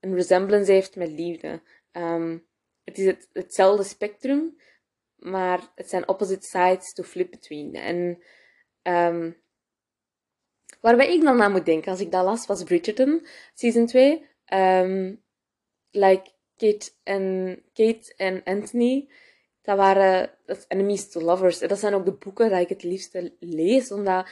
[0.00, 1.62] een resemblance heeft met liefde.
[1.92, 2.46] Um,
[2.84, 4.56] het is het, hetzelfde spectrum,
[5.16, 7.74] maar het zijn opposite sides to flip between.
[7.74, 8.22] En
[8.82, 9.36] um,
[10.80, 14.26] waarbij ik dan aan moet denken als ik dat las, was Bridgerton, season 2.
[14.52, 15.22] Um,
[15.90, 19.08] like Kate en, Kate en Anthony,
[19.68, 20.30] dat waren
[20.68, 21.58] enemies to lovers.
[21.58, 24.30] Dat zijn ook de boeken dat ik het liefste lees, omdat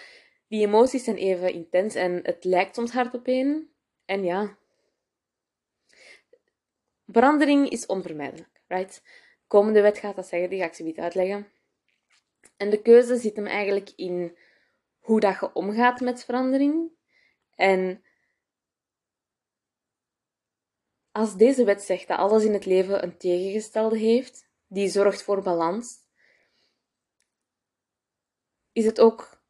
[0.48, 3.70] die emoties zijn even intens en het lijkt soms hard op een.
[4.04, 4.56] En ja,
[7.06, 9.02] verandering is onvermijdelijk, right?
[9.46, 11.48] komende wet gaat dat zeggen, die ga ik ze niet uitleggen.
[12.56, 14.36] En de keuze zit hem eigenlijk in
[14.98, 16.90] hoe dat je omgaat met verandering.
[17.54, 18.04] En
[21.12, 25.42] als deze wet zegt dat alles in het leven een tegengestelde heeft, die zorgt voor
[25.42, 25.94] balans,
[28.72, 29.40] is het ook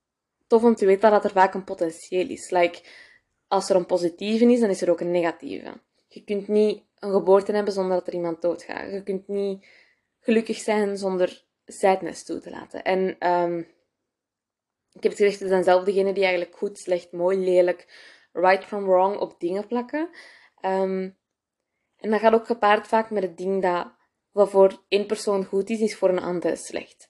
[0.47, 2.51] tof om te weten dat er vaak een potentieel is.
[2.51, 2.83] Like,
[3.49, 5.81] als er een positieve is, dan is er ook een negatieve.
[6.09, 8.93] Je kunt niet een geboorte hebben zonder dat er iemand doodgaat.
[8.93, 9.67] Je kunt niet
[10.21, 12.83] gelukkig zijn zonder sadness toe te laten.
[12.83, 13.59] En um,
[14.93, 17.87] ik heb het gezegd, het zijn zelf degenen die eigenlijk goed, slecht, mooi, lelijk,
[18.33, 20.09] right from wrong op dingen plakken.
[20.63, 21.17] Um,
[21.97, 23.96] en dat gaat ook gepaard vaak met het ding dat
[24.37, 27.09] wat voor één persoon goed is, is voor een ander slecht.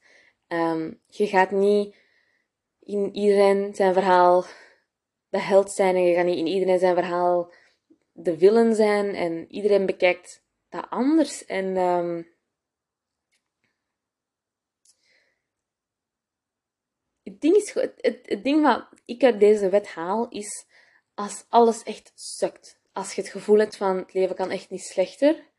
[0.48, 1.96] Um, je gaat niet
[2.80, 4.44] in iedereen zijn verhaal
[5.28, 7.52] de held zijn en je gaat niet in iedereen zijn verhaal
[8.12, 11.44] de villain zijn en iedereen bekijkt dat anders.
[11.46, 12.28] En um,
[17.22, 20.66] het ding, is, het, het, ding wat ik uit deze wet haal is
[21.14, 22.80] als alles echt sukt.
[22.92, 25.54] Als je het gevoel hebt van het leven kan echt niet slechter,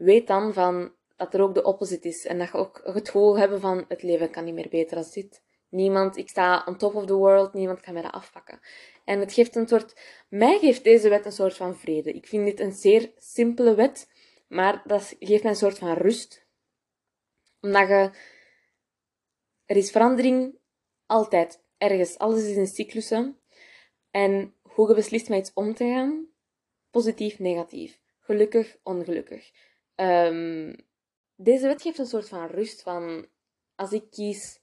[0.00, 2.26] weet dan van dat er ook de opposite is.
[2.26, 5.12] En dat je ook het gevoel hebt van het leven kan niet meer beter als
[5.12, 5.42] dit.
[5.68, 8.60] Niemand, ik sta on top of the world, niemand kan mij dat afpakken.
[9.04, 12.12] En het geeft een soort, mij geeft deze wet een soort van vrede.
[12.12, 14.10] Ik vind dit een zeer simpele wet,
[14.48, 16.46] maar dat geeft mij een soort van rust.
[17.60, 18.10] Omdat je
[19.66, 20.58] er is verandering
[21.06, 22.18] altijd, ergens.
[22.18, 23.38] Alles is in cyclussen.
[24.10, 26.26] En hoe je beslist met iets om te gaan,
[26.90, 29.50] positief, negatief, gelukkig, ongelukkig.
[30.00, 30.76] Um,
[31.34, 33.28] deze wet geeft een soort van rust van,
[33.74, 34.60] als ik kies,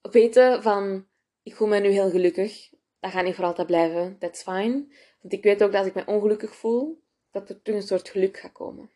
[0.00, 1.08] weten van,
[1.42, 4.86] ik voel me nu heel gelukkig, dat gaat niet voor altijd blijven, that's fine.
[5.20, 8.08] Want ik weet ook dat als ik me ongelukkig voel, dat er terug een soort
[8.08, 8.90] geluk gaat komen.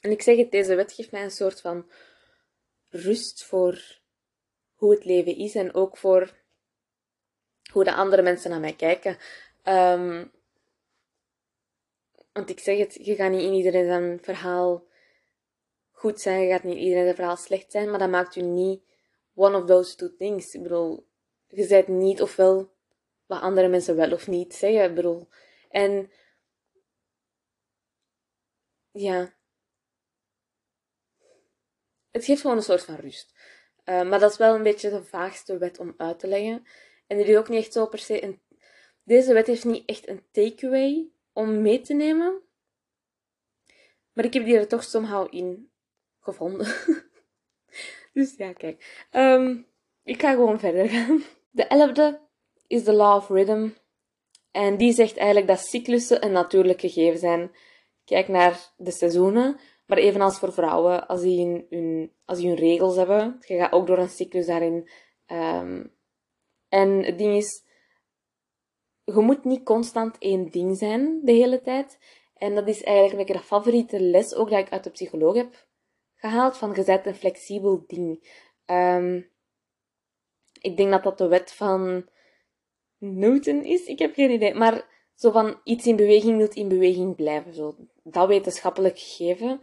[0.00, 1.90] En ik zeg het, deze wet geeft mij een soort van
[2.88, 4.00] rust voor
[4.74, 6.42] hoe het leven is en ook voor
[7.72, 9.18] hoe de andere mensen naar mij kijken.
[9.64, 10.32] Um,
[12.34, 14.84] want ik zeg het, je gaat niet in iedereen zijn verhaal
[15.90, 18.42] goed zijn, je gaat niet in iedereen zijn verhaal slecht zijn, maar dat maakt u
[18.42, 18.82] niet
[19.34, 20.54] one of those two things.
[20.54, 21.06] Ik bedoel,
[21.46, 22.72] je bent niet ofwel
[23.26, 24.84] wat andere mensen wel of niet zeggen.
[24.84, 25.28] Ik bedoel,
[25.68, 26.10] en
[28.90, 29.34] ja,
[32.10, 33.32] het geeft gewoon een soort van rust.
[33.84, 36.66] Uh, maar dat is wel een beetje de vaagste wet om uit te leggen.
[37.06, 38.42] En die is ook niet echt zo per se een...
[39.02, 42.42] Deze wet heeft niet echt een takeaway om mee te nemen.
[44.12, 45.70] Maar ik heb die er toch somehow in
[46.20, 46.66] gevonden.
[48.14, 49.06] dus ja, kijk.
[49.12, 49.66] Um,
[50.02, 51.22] ik ga gewoon verder gaan.
[51.50, 52.20] De elfde
[52.66, 53.68] is de Law of Rhythm.
[54.50, 57.50] En die zegt eigenlijk dat cyclussen een natuurlijk gegeven zijn.
[58.04, 59.60] Kijk naar de seizoenen.
[59.86, 64.08] Maar evenals voor vrouwen, als die hun, als regels hebben, je gaat ook door een
[64.08, 64.88] cyclus daarin.
[65.26, 65.92] Um,
[66.68, 67.63] en het ding is,
[69.04, 71.98] je moet niet constant één ding zijn de hele tijd.
[72.34, 75.66] En dat is eigenlijk een favoriete les ook dat ik uit de psycholoog heb
[76.14, 78.42] gehaald, van je bent een flexibel ding.
[78.66, 79.30] Um,
[80.60, 82.08] ik denk dat dat de wet van
[82.98, 83.86] Newton is.
[83.86, 84.54] Ik heb geen idee.
[84.54, 87.54] Maar zo van iets in beweging moet in beweging blijven.
[87.54, 89.60] Zo, dat wetenschappelijk gegeven.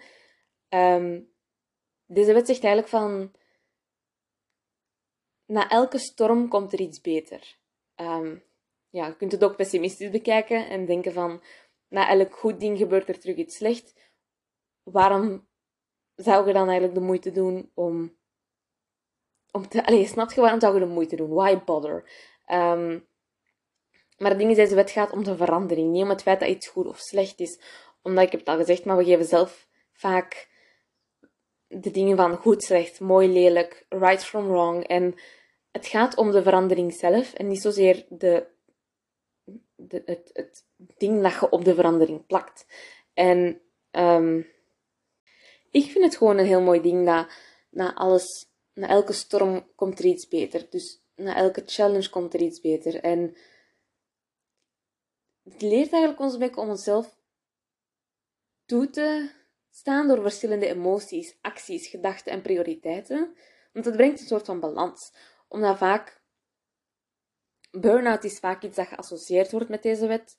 [0.69, 1.21] Ehm,
[2.06, 3.32] deze wet zegt eigenlijk van...
[5.45, 7.58] Na elke storm komt er iets beter.
[7.95, 8.38] Ehm,
[8.91, 11.41] ja, je kunt het ook pessimistisch bekijken en denken van...
[11.88, 13.93] Na elk goed ding gebeurt er terug iets slecht.
[14.84, 15.47] Waarom
[16.15, 18.17] zou je dan eigenlijk de moeite doen om...
[19.51, 21.30] om te, allez, snap je waarom zou je de moeite doen?
[21.30, 22.10] Why bother?
[22.45, 22.99] Ehm,
[24.17, 26.49] maar het ding is, deze wet gaat om de verandering, niet om het feit dat
[26.49, 27.60] iets goed of slecht is.
[28.01, 30.49] Omdat, ik heb het al gezegd, maar we geven zelf vaak
[31.67, 34.88] de dingen van goed, slecht, mooi, lelijk, right from wrong.
[34.88, 35.15] En
[35.71, 38.47] het gaat om de verandering zelf en niet zozeer de,
[39.87, 42.65] het, het ding dat je op de verandering plakt.
[43.13, 44.47] En um,
[45.71, 47.27] ik vind het gewoon een heel mooi ding dat
[47.69, 50.67] na alles, na elke storm komt er iets beter.
[50.69, 52.95] Dus na elke challenge komt er iets beter.
[52.95, 53.35] En
[55.43, 57.17] het leert eigenlijk ons een om onszelf
[58.65, 59.31] toe te
[59.69, 63.35] staan door verschillende emoties, acties, gedachten en prioriteiten.
[63.73, 65.13] Want het brengt een soort van balans.
[65.47, 66.20] Omdat vaak,
[67.71, 70.38] burn-out is vaak iets dat geassocieerd wordt met deze wet.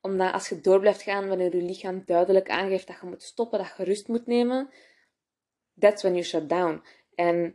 [0.00, 3.58] Omdat als je door blijft gaan wanneer je lichaam duidelijk aangeeft dat je moet stoppen,
[3.58, 4.70] dat je rust moet nemen,
[5.78, 6.82] that's when you shut down.
[7.14, 7.54] En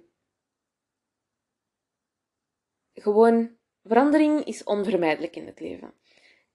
[2.93, 5.93] gewoon, verandering is onvermijdelijk in het leven.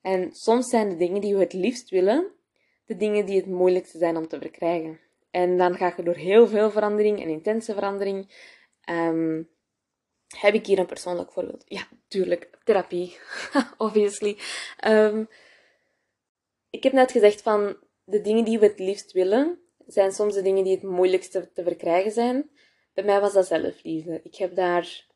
[0.01, 2.33] En soms zijn de dingen die we het liefst willen,
[2.85, 5.01] de dingen die het moeilijkste zijn om te verkrijgen.
[5.31, 8.49] En dan ga je door heel veel verandering en intense verandering.
[8.91, 9.49] Um,
[10.39, 11.65] heb ik hier een persoonlijk voorbeeld?
[11.67, 12.51] Ja, tuurlijk.
[12.65, 13.19] Therapie.
[13.79, 14.39] Obviously.
[14.87, 15.29] Um,
[16.71, 20.43] ik heb net gezegd van de dingen die we het liefst willen, zijn soms de
[20.43, 22.51] dingen die het moeilijkste te verkrijgen zijn.
[22.95, 24.21] Bij mij was dat zelfliefde.
[24.23, 25.07] Ik heb daar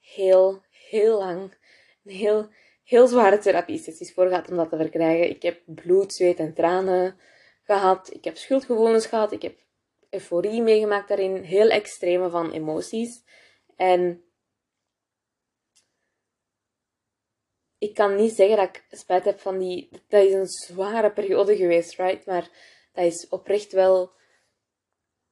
[0.00, 1.54] heel, heel lang,
[2.04, 2.48] een heel
[2.84, 5.30] heel zware therapie-sessies voor gehad om dat te verkrijgen.
[5.30, 7.16] Ik heb bloed, zweet en tranen
[7.62, 8.14] gehad.
[8.14, 9.32] Ik heb schuldgevoelens gehad.
[9.32, 9.58] Ik heb
[10.10, 11.42] euforie meegemaakt daarin.
[11.42, 13.22] Heel extreme van emoties.
[13.76, 14.23] En
[17.88, 19.88] ik kan niet zeggen dat ik spijt heb van die...
[20.08, 22.26] Dat is een zware periode geweest, right?
[22.26, 22.50] Maar
[22.92, 24.12] dat is oprecht wel...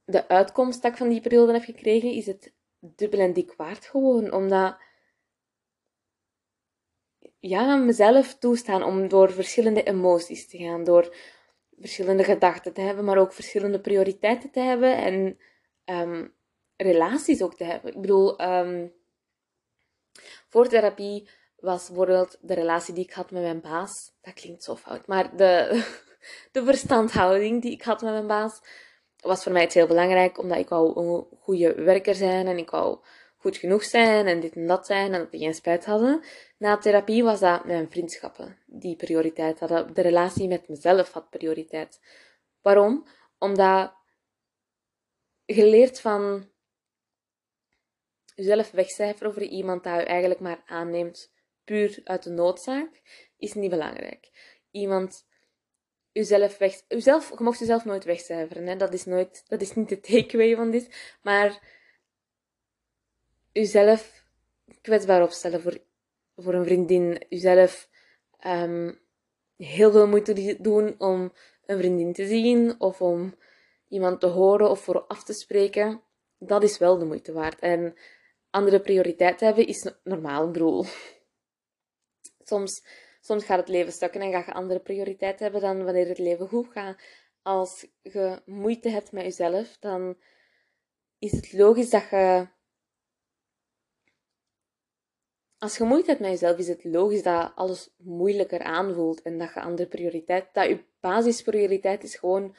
[0.04, 3.84] De uitkomst dat ik van die periode heb gekregen, is het dubbel en dik waard
[3.84, 4.32] gewoon.
[4.32, 4.76] Omdat
[7.38, 11.16] ja, mezelf toestaan om door verschillende emoties te gaan, door
[11.78, 15.38] verschillende gedachten te hebben, maar ook verschillende prioriteiten te hebben en
[15.84, 16.34] um,
[16.76, 17.94] relaties ook te hebben.
[17.94, 18.92] Ik bedoel, um,
[20.48, 21.28] voor therapie
[21.62, 24.12] was bijvoorbeeld de relatie die ik had met mijn baas.
[24.20, 25.85] Dat klinkt zo fout, maar de,
[26.53, 28.61] de verstandhouding die ik had met mijn baas
[29.22, 32.70] was voor mij het heel belangrijk, omdat ik wou een goede werker zijn en ik
[32.70, 32.98] wou
[33.37, 36.25] goed genoeg zijn en dit en dat zijn en dat die geen spijt hadden.
[36.59, 39.94] Na therapie was dat mijn vriendschappen die prioriteit hadden.
[39.94, 42.01] De relatie met mezelf had prioriteit.
[42.61, 43.07] Waarom?
[43.38, 43.94] Omdat
[45.44, 46.51] je leert van
[48.35, 51.31] jezelf wegcijferen over iemand dat je eigenlijk maar aanneemt
[51.64, 53.03] puur uit de noodzaak,
[53.38, 54.31] is niet belangrijk.
[54.70, 55.27] Iemand
[56.12, 56.83] jezelf weg...
[56.88, 58.66] Jezelf, je mocht jezelf nooit wegcijferen.
[58.66, 58.77] Hè?
[58.77, 61.16] Dat, is nooit, dat is niet de takeaway van dit.
[61.22, 61.61] Maar
[63.53, 64.25] jezelf
[64.81, 65.79] kwetsbaar opstellen voor,
[66.37, 67.25] voor een vriendin.
[67.29, 67.88] Jezelf
[68.46, 69.01] um,
[69.57, 71.33] heel veel moeite doen om
[71.66, 73.35] een vriendin te zien of om
[73.88, 76.03] iemand te horen of voor af te spreken.
[76.38, 77.59] Dat is wel de moeite waard.
[77.59, 77.94] En
[78.51, 80.87] andere prioriteiten hebben is normaal, broer.
[82.52, 82.84] Soms,
[83.20, 86.48] soms gaat het leven stukken en ga je andere prioriteiten hebben dan wanneer het leven
[86.48, 87.02] goed gaat.
[87.42, 90.16] Als je moeite hebt met jezelf, dan
[91.18, 92.48] is het logisch dat je
[95.58, 99.54] als je moeite hebt met jezelf, is het logisch dat alles moeilijker aanvoelt en dat
[99.54, 102.56] je andere prioriteit, dat je basisprioriteit is gewoon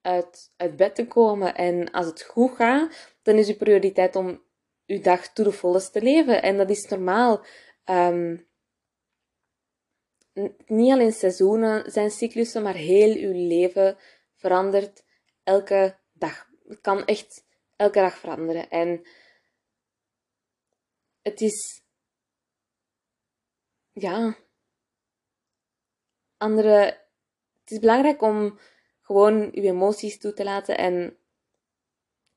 [0.00, 1.54] uit, uit bed te komen.
[1.54, 4.42] En als het goed gaat, dan is je prioriteit om
[4.84, 6.42] je dag to the te leven.
[6.42, 7.44] En dat is normaal.
[7.84, 8.47] Um,
[10.66, 13.96] niet alleen seizoenen zijn cyclussen, maar heel je leven
[14.34, 15.04] verandert
[15.42, 16.48] elke dag.
[16.68, 17.44] Het kan echt
[17.76, 18.70] elke dag veranderen.
[18.70, 19.06] En
[21.22, 21.82] het is
[23.92, 24.36] ja,
[26.36, 27.06] andere.
[27.60, 28.58] Het is belangrijk om
[29.02, 31.16] gewoon je emoties toe te laten en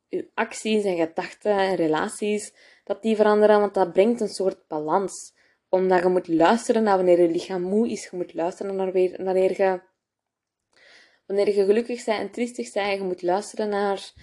[0.08, 5.34] je acties en gedachten en relaties, dat die veranderen, want dat brengt een soort balans.
[5.72, 9.62] Omdat je moet luisteren naar wanneer je lichaam moe is, je moet luisteren naar wanneer
[9.62, 9.82] je,
[11.26, 14.14] wanneer je gelukkig bent en triestig bent, je moet luisteren naar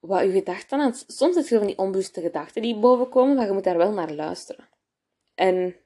[0.00, 0.94] wat je gedachten aan.
[0.94, 4.12] Soms is het van die onbewuste gedachten die bovenkomen, maar je moet daar wel naar
[4.12, 4.68] luisteren.
[5.34, 5.76] En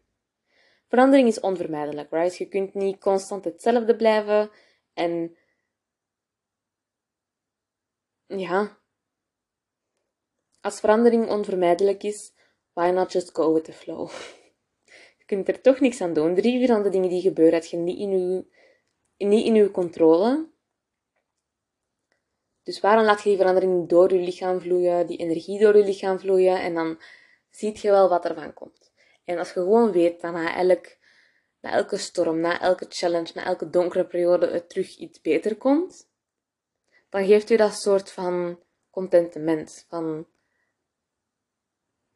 [0.89, 2.37] verandering is onvermijdelijk, right?
[2.37, 4.51] Je kunt niet constant hetzelfde blijven
[4.95, 5.37] en
[8.27, 8.79] ja,
[10.61, 12.33] als verandering onvermijdelijk is,
[12.73, 14.11] why not just go with the flow?
[15.27, 16.35] Kunt er toch niks aan doen.
[16.35, 18.45] Drie, vier andere dingen die gebeuren, heb je niet in je,
[19.27, 20.49] niet in uw controle.
[22.63, 26.19] Dus waarom laat je die verandering door je lichaam vloeien, die energie door je lichaam
[26.19, 26.99] vloeien en dan
[27.51, 28.93] ziet je wel wat er van komt.
[29.25, 30.97] En als je gewoon weet dat na, elk,
[31.61, 36.09] na elke storm, na elke challenge, na elke donkere periode het terug iets beter komt,
[37.09, 38.61] dan geeft u dat soort van
[38.91, 39.85] contentement.
[39.89, 40.27] Van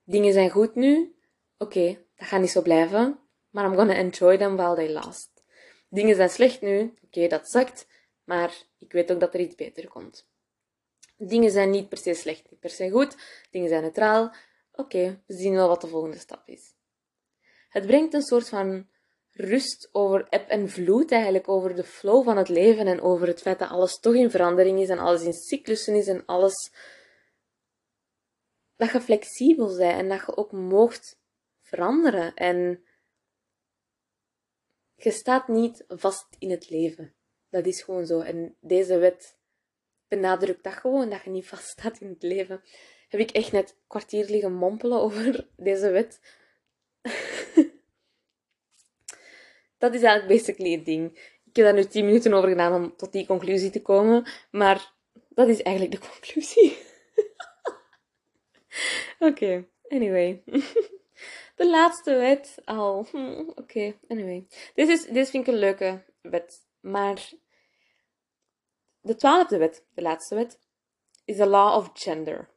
[0.05, 1.17] dingen zijn goed nu,
[1.59, 3.19] oké, dat gaat niet zo blijven,
[3.51, 5.45] maar I'm gonna enjoy them while they last.
[5.89, 7.87] Dingen zijn slecht nu, oké, dat zakt,
[8.25, 10.29] maar ik weet ook dat er iets beter komt.
[11.17, 13.17] Dingen zijn niet per se slecht, niet per se goed,
[13.51, 14.35] dingen zijn neutraal,
[14.73, 16.75] oké, we zien wel wat de volgende stap is.
[17.69, 18.89] Het brengt een soort van
[19.31, 23.41] rust over eb en vloed, eigenlijk over de flow van het leven en over het
[23.41, 26.73] feit dat alles toch in verandering is en alles in cyclussen is en alles.
[28.77, 31.20] Dat je flexibel bent en dat je ook moogt
[31.71, 32.35] veranderen.
[32.35, 32.85] En
[34.95, 37.15] je staat niet vast in het leven.
[37.49, 38.21] Dat is gewoon zo.
[38.21, 39.39] En deze wet
[40.09, 42.63] benadrukt dat gewoon, dat je niet vast staat in het leven
[43.11, 46.21] heb ik echt net kwartier liggen mompelen over deze wet.
[49.79, 51.13] dat is eigenlijk basically het ding.
[51.45, 54.93] Ik heb daar nu 10 minuten over gedaan om tot die conclusie te komen, maar
[55.29, 56.79] dat is eigenlijk de conclusie.
[59.29, 60.43] Oké, anyway.
[61.61, 63.07] De laatste wet al.
[63.11, 64.47] Hm, oké, anyway.
[64.75, 66.67] Deze, is, deze vind ik een leuke wet.
[66.81, 67.33] Maar
[69.01, 70.59] de twaalfde wet, de laatste wet,
[71.25, 72.49] is the law of gender.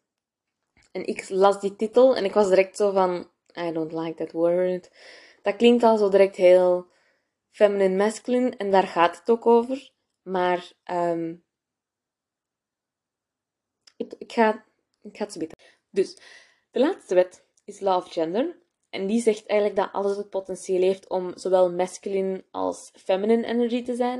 [0.91, 4.31] En ik las die titel en ik was direct zo van, I don't like that
[4.31, 4.91] word.
[5.41, 6.87] Dat klinkt al zo direct heel
[7.49, 9.91] feminine, masculine en daar gaat het ook over.
[10.21, 11.43] Maar um,
[13.97, 14.65] ik, ik, ga,
[15.01, 15.57] ik ga het zo beter.
[15.89, 16.17] Dus,
[16.71, 18.61] de laatste wet is Law of Gender.
[18.93, 23.83] En die zegt eigenlijk dat alles het potentieel heeft om zowel masculine als feminine energy
[23.83, 24.19] te zijn.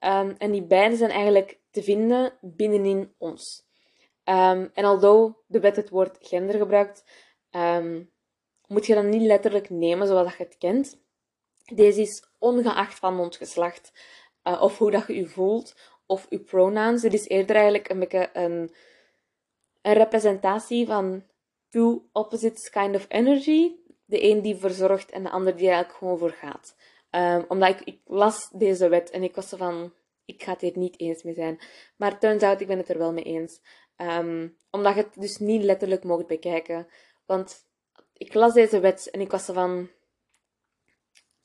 [0.00, 3.66] Um, en die beide zijn eigenlijk te vinden binnenin ons.
[4.24, 7.04] Um, en although de wet het woord gender gebruikt,
[7.50, 8.10] um,
[8.66, 11.00] moet je dat niet letterlijk nemen zoals je het kent.
[11.74, 13.92] Deze is ongeacht van ons geslacht,
[14.44, 17.02] uh, of hoe dat je je voelt, of je pronouns.
[17.02, 18.74] Het is eerder eigenlijk een beetje een,
[19.82, 21.24] een representatie van
[21.68, 23.72] two opposites kind of energy.
[24.08, 26.76] De een die verzorgt en de ander die eigenlijk gewoon voor gaat.
[27.10, 29.92] Um, omdat ik, ik las deze wet en ik was van,
[30.24, 31.60] ik ga het hier niet eens mee zijn.
[31.96, 33.60] Maar turns out, ik ben het er wel mee eens.
[33.96, 36.86] Um, omdat je het dus niet letterlijk mocht bekijken.
[37.26, 37.66] Want
[38.12, 39.90] ik las deze wet en ik was van.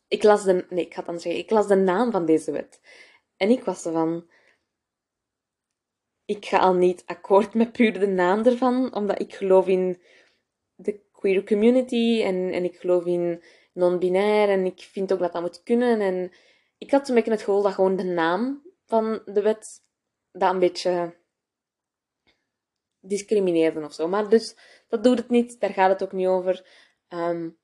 [0.08, 0.66] Ik las de.
[0.70, 1.42] Nee, ik ga het dan zeggen.
[1.42, 2.82] Ik las de naam van deze wet.
[3.38, 4.30] En ik was van.
[6.26, 10.02] Ik ga al niet akkoord met puur de naam ervan, omdat ik geloof in
[10.76, 13.44] de queer community en, en ik geloof in
[13.74, 16.02] non-binair en ik vind ook dat dat moet kunnen.
[16.02, 16.32] En
[16.78, 19.82] ik had een beetje het gevoel dat gewoon de naam van de wet
[20.32, 21.16] dat een beetje
[23.00, 24.08] discrimineerden of zo.
[24.08, 24.56] Maar dus,
[24.88, 26.66] dat doet het niet, daar gaat het ook niet over.
[27.10, 27.58] Um,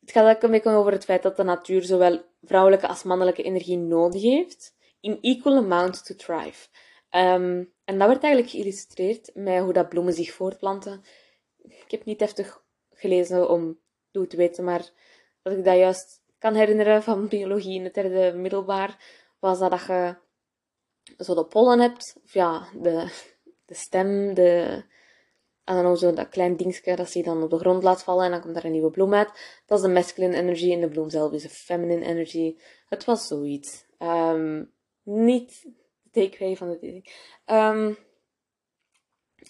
[0.00, 3.42] het gaat ook een beetje over het feit dat de natuur zowel vrouwelijke als mannelijke
[3.42, 6.68] energie nodig heeft, in equal amount to thrive.
[7.10, 11.02] Um, en dat werd eigenlijk geïllustreerd met hoe dat bloemen zich voortplanten.
[11.62, 12.68] Ik heb niet heftig
[13.00, 13.78] gelezen om
[14.10, 14.90] toe te weten, maar
[15.42, 18.98] dat ik dat juist kan herinneren van biologie in het derde middelbaar,
[19.38, 20.16] was dat, dat je
[21.18, 23.12] zo de pollen hebt, of ja, de,
[23.64, 24.82] de stem, de,
[25.64, 28.30] en dan zo dat klein dingetje dat je dan op de grond laat vallen en
[28.30, 29.62] dan komt daar een nieuwe bloem uit.
[29.66, 32.56] Dat is de masculine energy en de bloem zelf is de feminine energy.
[32.88, 33.84] Het was zoiets.
[33.98, 34.72] Um,
[35.02, 35.62] niet
[36.02, 37.12] de takeaway van het ding.
[37.46, 37.96] Um,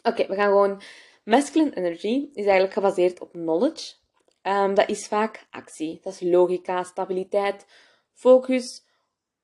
[0.03, 0.83] Oké, we gaan gewoon...
[1.31, 3.95] Masculine energy is eigenlijk gebaseerd op knowledge.
[4.43, 5.99] Um, dat is vaak actie.
[6.03, 7.67] Dat is logica, stabiliteit,
[8.13, 8.85] focus,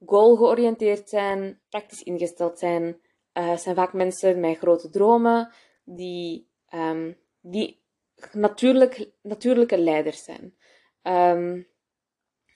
[0.06, 2.84] goal georiënteerd zijn, praktisch ingesteld zijn.
[2.84, 5.52] Uh, het zijn vaak mensen met grote dromen
[5.84, 7.80] die, um, die
[8.32, 10.54] natuurlijk, natuurlijke leiders zijn.
[11.02, 11.66] Um,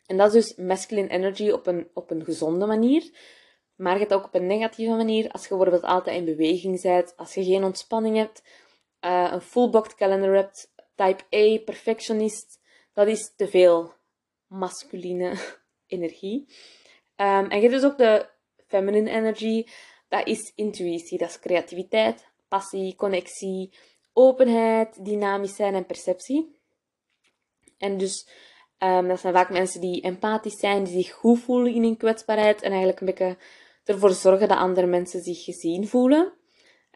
[0.06, 3.10] en dat is dus masculine energy op een, op een gezonde manier.
[3.76, 5.30] Maar het ook op een negatieve manier.
[5.30, 8.42] Als je bijvoorbeeld altijd in beweging bent, als je geen ontspanning hebt,
[9.01, 12.61] uh, een full-booked calendar hebt, type A, perfectionist,
[12.92, 13.92] dat is te veel
[14.46, 15.34] masculine
[15.86, 16.44] energie.
[17.16, 18.28] Um, en je hebt dus ook de
[18.66, 19.66] feminine energy,
[20.09, 23.72] dat is intuïtie, dat is creativiteit, passie, connectie,
[24.12, 26.59] openheid, dynamisch zijn en perceptie.
[27.78, 28.28] En dus
[28.82, 32.62] Um, dat zijn vaak mensen die empathisch zijn, die zich goed voelen in hun kwetsbaarheid
[32.62, 33.36] en eigenlijk een beetje
[33.84, 36.32] ervoor zorgen dat andere mensen zich gezien voelen.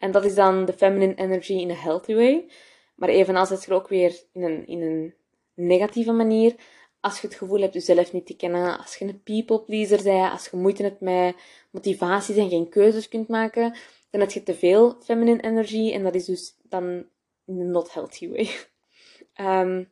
[0.05, 2.49] En dat is dan de feminine energy in a healthy way.
[2.95, 5.13] Maar evenals het er ook weer in een, in een
[5.53, 6.55] negatieve manier.
[6.99, 10.31] Als je het gevoel hebt jezelf niet te kennen, als je een people pleaser bent,
[10.31, 11.35] als je moeite hebt met
[11.71, 13.77] motivaties en geen keuzes kunt maken,
[14.09, 16.83] dan heb je te veel feminine energy en dat is dus dan
[17.45, 18.49] in een not healthy way.
[19.61, 19.91] Um,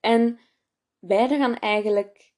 [0.12, 0.40] en
[0.98, 2.32] beide gaan eigenlijk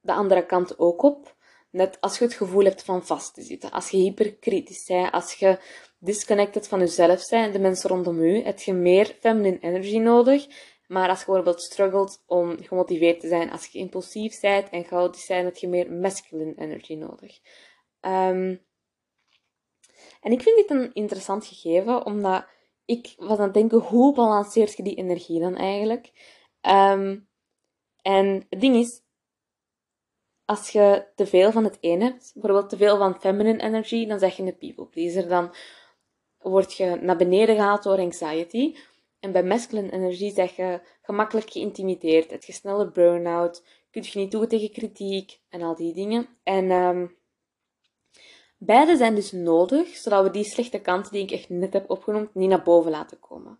[0.00, 1.33] de andere kant ook op.
[1.74, 5.32] Net als je het gevoel hebt van vast te zitten, als je hyperkritisch bent, als
[5.34, 5.58] je
[5.98, 10.46] disconnected van jezelf bent en de mensen rondom je, heb je meer feminine energy nodig.
[10.86, 15.26] Maar als je bijvoorbeeld struggelt om gemotiveerd te zijn, als je impulsief bent en chaotisch
[15.26, 17.38] bent, heb je meer masculine energy nodig.
[18.00, 18.62] Um,
[20.20, 22.46] en ik vind dit een interessant gegeven, omdat
[22.84, 26.10] ik was aan het denken, hoe balanceert je die energie dan eigenlijk?
[26.62, 27.28] Um,
[28.02, 29.03] en het ding is,
[30.44, 34.18] als je te veel van het ene hebt, bijvoorbeeld te veel van feminine energy, dan
[34.18, 35.28] zeg je een people pleaser.
[35.28, 35.54] Dan
[36.38, 38.76] word je naar beneden gehaald door anxiety.
[39.20, 44.30] En bij masculine energie zeg je gemakkelijk geïntimideerd, het je snelle burn-out, kun je niet
[44.30, 46.28] toe tegen kritiek en al die dingen.
[46.42, 47.16] En um,
[48.58, 52.34] beide zijn dus nodig, zodat we die slechte kanten die ik echt net heb opgenoemd,
[52.34, 53.58] niet naar boven laten komen.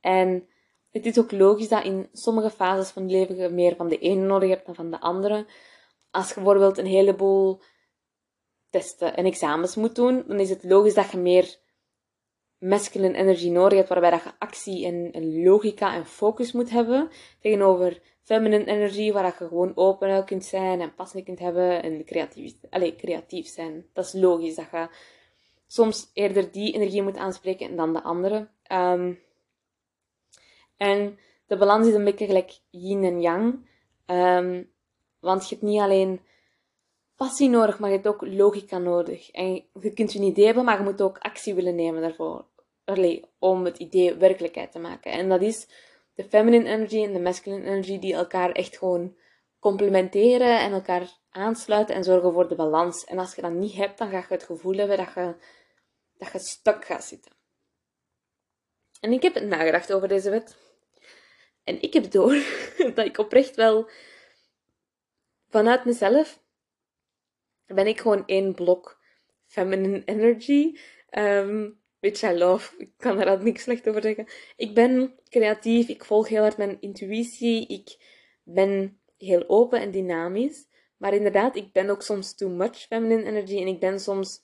[0.00, 0.48] En
[0.90, 3.98] het is ook logisch dat in sommige fases van het leven je meer van de
[3.98, 5.46] ene nodig hebt dan van de andere.
[6.14, 7.60] Als je bijvoorbeeld een heleboel
[8.70, 11.56] testen en examens moet doen, dan is het logisch dat je meer
[12.58, 17.10] masculine energie nodig hebt, waarbij dat je actie en, logica en focus moet hebben,
[17.40, 22.04] tegenover feminine energie, waar dat je gewoon open kunt zijn en passend kunt hebben en
[22.04, 22.54] creatief,
[22.96, 23.86] creatief zijn.
[23.92, 24.88] Dat is logisch, dat je
[25.66, 28.48] soms eerder die energie moet aanspreken dan de andere.
[28.72, 29.20] Um,
[30.76, 33.68] en de balans is een beetje gelijk yin en yang.
[34.06, 34.72] Um,
[35.24, 36.20] want je hebt niet alleen
[37.16, 39.30] passie nodig, maar je hebt ook logica nodig.
[39.30, 42.46] En je kunt een idee hebben, maar je moet ook actie willen nemen daarvoor.
[43.38, 45.12] Om het idee werkelijkheid te maken.
[45.12, 45.68] En dat is
[46.14, 49.16] de feminine energy en de masculine energy die elkaar echt gewoon
[49.58, 53.04] complementeren en elkaar aansluiten en zorgen voor de balans.
[53.04, 55.34] En als je dat niet hebt, dan ga je het gevoel hebben dat je,
[56.18, 57.32] dat je stuk gaat zitten.
[59.00, 60.56] En ik heb nagedacht over deze wet.
[61.64, 62.36] En ik heb door
[62.94, 63.88] dat ik oprecht wel
[65.54, 66.42] vanuit mezelf
[67.66, 69.00] ben ik gewoon één blok
[69.46, 70.78] feminine energy.
[71.10, 72.74] Um, which I love.
[72.78, 74.26] Ik kan er niks slecht over zeggen.
[74.56, 75.88] Ik ben creatief.
[75.88, 77.66] Ik volg heel hard mijn intuïtie.
[77.66, 77.96] Ik
[78.42, 80.66] ben heel open en dynamisch.
[80.96, 83.60] Maar inderdaad, ik ben ook soms too much feminine energy.
[83.60, 84.40] En ik ben soms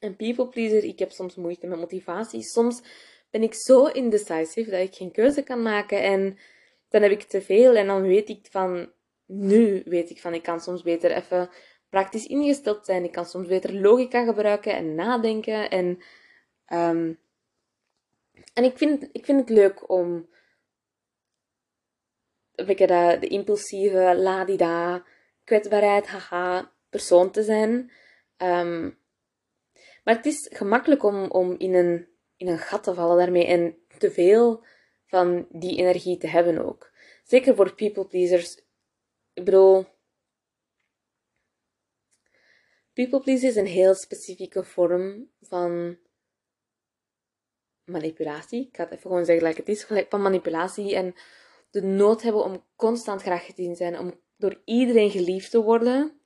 [0.00, 0.84] een people pleaser.
[0.84, 2.42] Ik heb soms moeite met motivatie.
[2.42, 2.82] Soms
[3.30, 6.02] ben ik zo indecisive dat ik geen keuze kan maken.
[6.02, 6.38] En
[6.88, 8.94] dan heb ik te veel en dan weet ik van,
[9.26, 11.50] nu weet ik van, ik kan soms beter even
[11.88, 13.04] praktisch ingesteld zijn.
[13.04, 15.70] Ik kan soms beter logica gebruiken en nadenken.
[15.70, 15.86] En,
[16.72, 17.18] um,
[18.54, 20.28] en ik, vind, ik vind het leuk om
[22.52, 25.04] de, de impulsieve, ladida,
[25.44, 27.90] kwetsbaarheid, haha, persoon te zijn.
[28.38, 28.98] Um,
[30.04, 33.76] maar het is gemakkelijk om, om in een in een gat te vallen daarmee en
[33.98, 34.64] te veel
[35.06, 36.92] van die energie te hebben ook.
[37.24, 38.64] Zeker voor people pleasers.
[39.36, 39.86] Ik bedoel,
[42.92, 45.98] people pleasers is een heel specifieke vorm van
[47.84, 48.66] manipulatie.
[48.66, 51.14] Ik ga het even gewoon zeggen gelijk het is, van manipulatie en
[51.70, 56.20] de nood hebben om constant graag gezien te zijn, om door iedereen geliefd te worden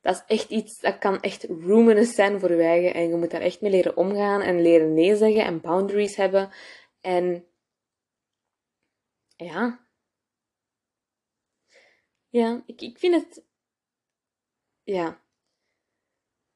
[0.00, 2.90] dat is echt iets, dat kan echt ruminous zijn voor je.
[2.90, 6.50] En je moet daar echt mee leren omgaan en leren nee zeggen en boundaries hebben.
[7.00, 7.44] En
[9.36, 9.86] ja.
[12.28, 13.44] Ja, ik, ik vind het.
[14.82, 15.20] Ja.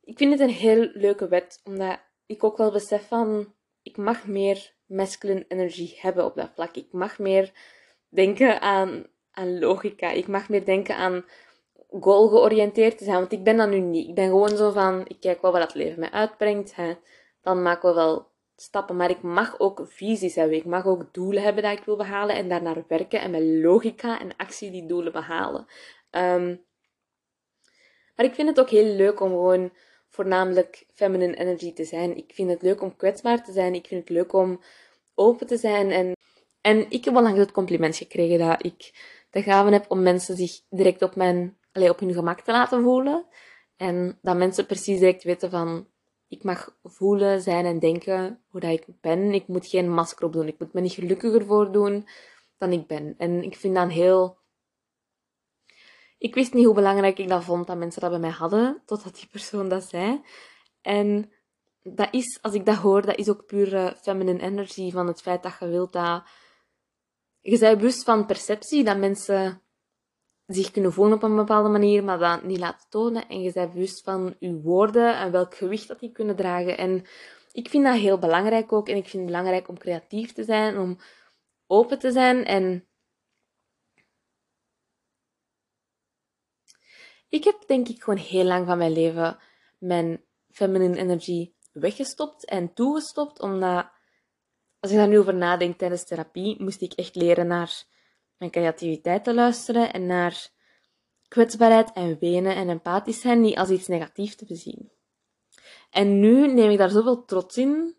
[0.00, 3.54] Ik vind het een heel leuke wet, omdat ik ook wel besef van.
[3.82, 6.76] Ik mag meer masculine energie hebben op dat vlak.
[6.76, 7.52] Ik mag meer
[8.08, 10.10] denken aan, aan logica.
[10.10, 11.24] Ik mag meer denken aan
[12.00, 13.18] goal georiënteerd te zijn.
[13.18, 14.08] Want ik ben dat nu niet.
[14.08, 16.74] Ik ben gewoon zo van, ik kijk wel wat het leven mij uitbrengt.
[16.74, 16.94] Hè.
[17.42, 18.96] Dan maken we wel stappen.
[18.96, 20.56] Maar ik mag ook visies hebben.
[20.56, 22.36] Ik mag ook doelen hebben dat ik wil behalen.
[22.36, 23.20] En daarnaar werken.
[23.20, 25.66] En met logica en actie die doelen behalen.
[26.10, 26.64] Um,
[28.16, 29.72] maar ik vind het ook heel leuk om gewoon
[30.08, 32.16] voornamelijk feminine energy te zijn.
[32.16, 33.74] Ik vind het leuk om kwetsbaar te zijn.
[33.74, 34.60] Ik vind het leuk om
[35.14, 35.90] open te zijn.
[35.90, 36.12] En,
[36.60, 38.92] en ik heb al lang het compliment gekregen dat ik
[39.30, 42.82] de gave heb om mensen zich direct op mijn allee, op hun gemak te laten
[42.82, 43.26] voelen.
[43.76, 45.86] En dat mensen precies direct weten van,
[46.32, 49.32] ik mag voelen, zijn en denken hoe dat ik ben.
[49.32, 50.46] Ik moet geen masker op doen.
[50.46, 52.08] Ik moet me niet gelukkiger voor doen
[52.58, 53.14] dan ik ben.
[53.18, 54.38] En ik vind dat heel...
[56.18, 59.14] Ik wist niet hoe belangrijk ik dat vond dat mensen dat bij mij hadden, totdat
[59.14, 60.22] die persoon dat zei.
[60.80, 61.32] En
[61.82, 65.42] dat is, als ik dat hoor, dat is ook pure feminine energy van het feit
[65.42, 66.22] dat je wilt dat...
[67.40, 69.61] Je bent bewust van perceptie, dat mensen
[70.54, 73.28] zich kunnen voelen op een bepaalde manier, maar dat niet laten tonen.
[73.28, 76.78] En je bent bewust van je woorden en welk gewicht dat die kunnen dragen.
[76.78, 77.04] En
[77.52, 78.88] ik vind dat heel belangrijk ook.
[78.88, 80.98] En ik vind het belangrijk om creatief te zijn, om
[81.66, 82.44] open te zijn.
[82.44, 82.86] En
[87.28, 89.38] ik heb denk ik gewoon heel lang van mijn leven
[89.78, 93.90] mijn feminine energy weggestopt en toegestopt, omdat
[94.80, 97.84] als ik daar nu over nadenk tijdens therapie, moest ik echt leren naar
[98.42, 100.50] mijn creativiteit te luisteren en naar
[101.28, 104.92] kwetsbaarheid en wenen en empathisch zijn niet als iets negatiefs te bezien.
[105.90, 107.96] En nu neem ik daar zoveel trots in,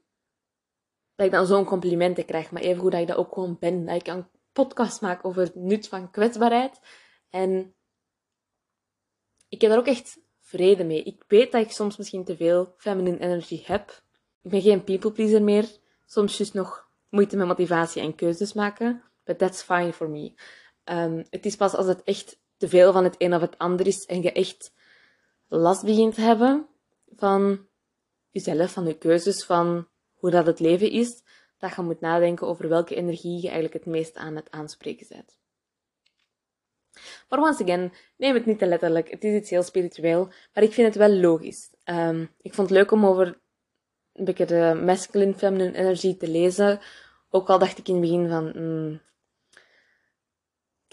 [1.16, 3.86] dat ik dan zo'n complimenten krijg, maar even goed dat ik dat ook gewoon ben.
[3.86, 6.80] Dat ik een podcast maak over het nut van kwetsbaarheid.
[7.30, 7.76] En
[9.50, 11.04] ik heb daar ook echt vrede mee.
[11.04, 14.04] Ik weet dat ik soms misschien te veel feminine energy heb.
[14.42, 15.66] Ik ben geen people pleaser meer.
[16.06, 19.04] Soms just nog moeite met motivatie en keuzes maken.
[19.24, 20.34] But that's fine for me.
[20.86, 23.88] Um, het is pas als het echt te veel van het een of het ander
[23.88, 24.74] is en je echt
[25.48, 26.68] last begint te hebben
[27.16, 27.68] van
[28.30, 31.24] jezelf, van je keuzes, van hoe dat het leven is,
[31.58, 35.38] dat je moet nadenken over welke energie je eigenlijk het meest aan het aanspreken bent.
[37.30, 39.12] Maar once again, neem het niet te letterlijk.
[39.12, 41.70] Het is iets heel spiritueel, maar ik vind het wel logisch.
[41.86, 43.40] Um, ik vond het leuk om over
[44.14, 46.80] een beetje de masculine, feminine energy te lezen.
[47.30, 49.02] Ook al dacht ik in het begin van, mm,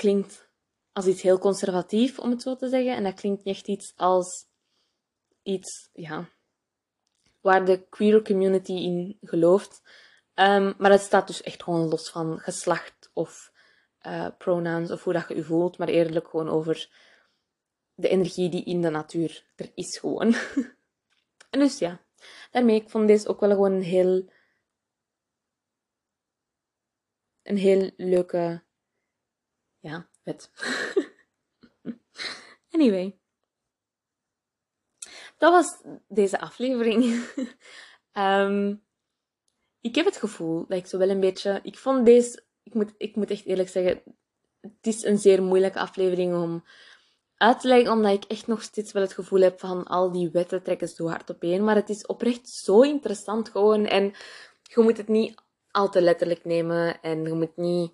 [0.00, 0.48] klinkt
[0.92, 2.96] als iets heel conservatief, om het zo te zeggen.
[2.96, 4.46] En dat klinkt niet echt iets als
[5.42, 6.28] iets, ja,
[7.40, 9.82] waar de queer community in gelooft.
[10.34, 13.52] Um, maar het staat dus echt gewoon los van geslacht of
[14.06, 16.88] uh, pronouns of hoe dat je je voelt, maar eerlijk gewoon over
[17.94, 20.34] de energie die in de natuur er is gewoon.
[21.50, 22.00] en dus ja,
[22.50, 24.30] daarmee, ik vond deze ook wel gewoon een heel,
[27.42, 28.62] een heel leuke,
[29.80, 30.50] ja, wet.
[32.74, 33.18] anyway.
[35.38, 37.24] Dat was deze aflevering.
[38.12, 38.82] um,
[39.88, 41.60] ik heb het gevoel dat ik zo wel een beetje...
[41.62, 44.02] Ik vond deze ik moet, ik moet echt eerlijk zeggen,
[44.60, 46.64] het is een zeer moeilijke aflevering om
[47.36, 50.30] uit te leggen, omdat ik echt nog steeds wel het gevoel heb van al die
[50.30, 51.64] wetten trekken zo hard op één.
[51.64, 53.86] Maar het is oprecht zo interessant gewoon.
[53.86, 54.04] En
[54.62, 57.92] je moet het niet al te letterlijk nemen en je moet niet...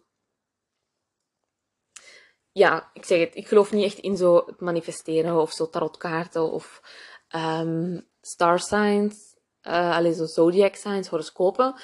[2.56, 6.52] Ja, ik zeg het, ik geloof niet echt in zo het manifesteren of zo tarotkaarten
[6.52, 6.82] of
[7.34, 11.74] um, star signs, uh, alleen zo zodiac signs, horoscopen.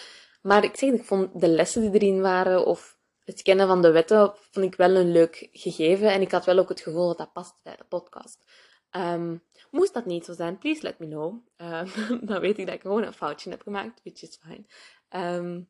[0.42, 3.90] Maar ik zeg, ik vond de lessen die erin waren, of het kennen van de
[3.90, 6.10] wetten, vond ik wel een leuk gegeven.
[6.10, 8.44] En ik had wel ook het gevoel dat dat past bij de podcast.
[8.90, 11.46] Um, moest dat niet zo zijn, please let me know.
[11.56, 11.90] Um,
[12.28, 15.66] dan weet ik dat ik gewoon een foutje heb gemaakt, which is fine.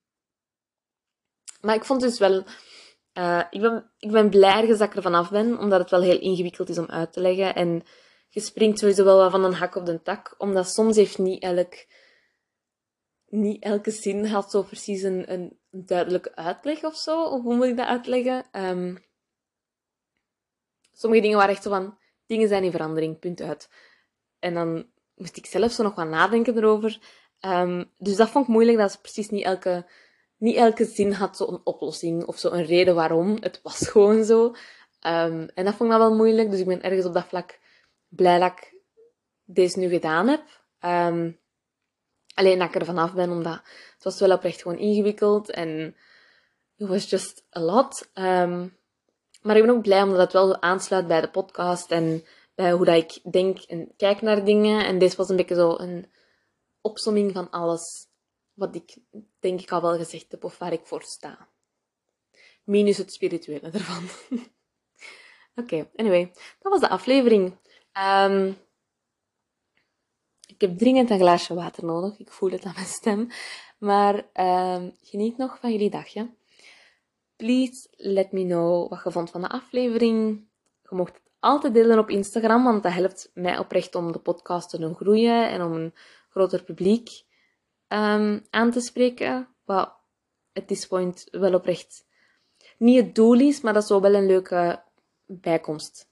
[1.61, 2.45] Maar ik vond dus wel...
[3.19, 6.03] Uh, ik, ben, ik ben blij ergens dat ik er vanaf ben, omdat het wel
[6.03, 7.55] heel ingewikkeld is om uit te leggen.
[7.55, 7.83] En
[8.29, 11.75] je springt sowieso wel van een hak op de tak, omdat soms heeft niet elk
[13.27, 17.25] niet elke zin had zo precies een, een duidelijke uitleg of zo.
[17.25, 18.45] Of hoe moet ik dat uitleggen?
[18.53, 19.05] Um,
[20.93, 23.71] sommige dingen waren echt zo van, dingen zijn in verandering, punt uit.
[24.39, 27.01] En dan moest ik zelf zo nog wat nadenken erover.
[27.41, 29.91] Um, dus dat vond ik moeilijk, dat is precies niet elke,
[30.43, 33.37] niet elke zin had zo'n oplossing of zo een reden waarom.
[33.41, 34.45] Het was gewoon zo.
[35.07, 37.59] Um, en dat vond ik dan wel moeilijk, dus ik ben ergens op dat vlak
[38.09, 38.75] blij dat ik
[39.45, 40.43] deze nu gedaan heb.
[40.81, 41.41] Um,
[42.35, 43.61] Alleen dat ik er vanaf ben, omdat
[43.95, 45.97] het was wel oprecht gewoon ingewikkeld en
[46.77, 48.11] it was just a lot.
[48.15, 48.77] Um,
[49.43, 52.25] maar ik ben ook blij omdat het wel aansluit bij de podcast en
[52.55, 54.85] bij hoe dat ik denk en kijk naar dingen.
[54.85, 56.11] En deze was een beetje zo een
[56.81, 58.07] opsomming van alles
[58.55, 58.97] wat ik
[59.41, 61.49] denk ik al wel gezegd heb of waar ik voor sta.
[62.65, 64.05] Minus het spirituele ervan.
[65.65, 67.57] Oké, anyway, dat was de aflevering.
[67.99, 68.57] Um,
[70.47, 72.19] ik heb dringend een glaasje water nodig.
[72.19, 73.29] Ik voel het aan mijn stem.
[73.79, 76.31] Maar uh, geniet nog van jullie dagje.
[77.37, 80.45] Please let me know wat je vond van de aflevering.
[80.83, 84.71] Je mocht het altijd delen op Instagram, want dat helpt mij oprecht om de podcast
[84.71, 85.95] te doen groeien en om een
[86.29, 87.25] groter publiek
[87.93, 89.49] um, aan te spreken.
[89.65, 89.95] Wat
[90.53, 92.05] at this point wel oprecht
[92.83, 94.83] niet het doel is, maar dat is wel een leuke
[95.27, 96.11] bijkomst.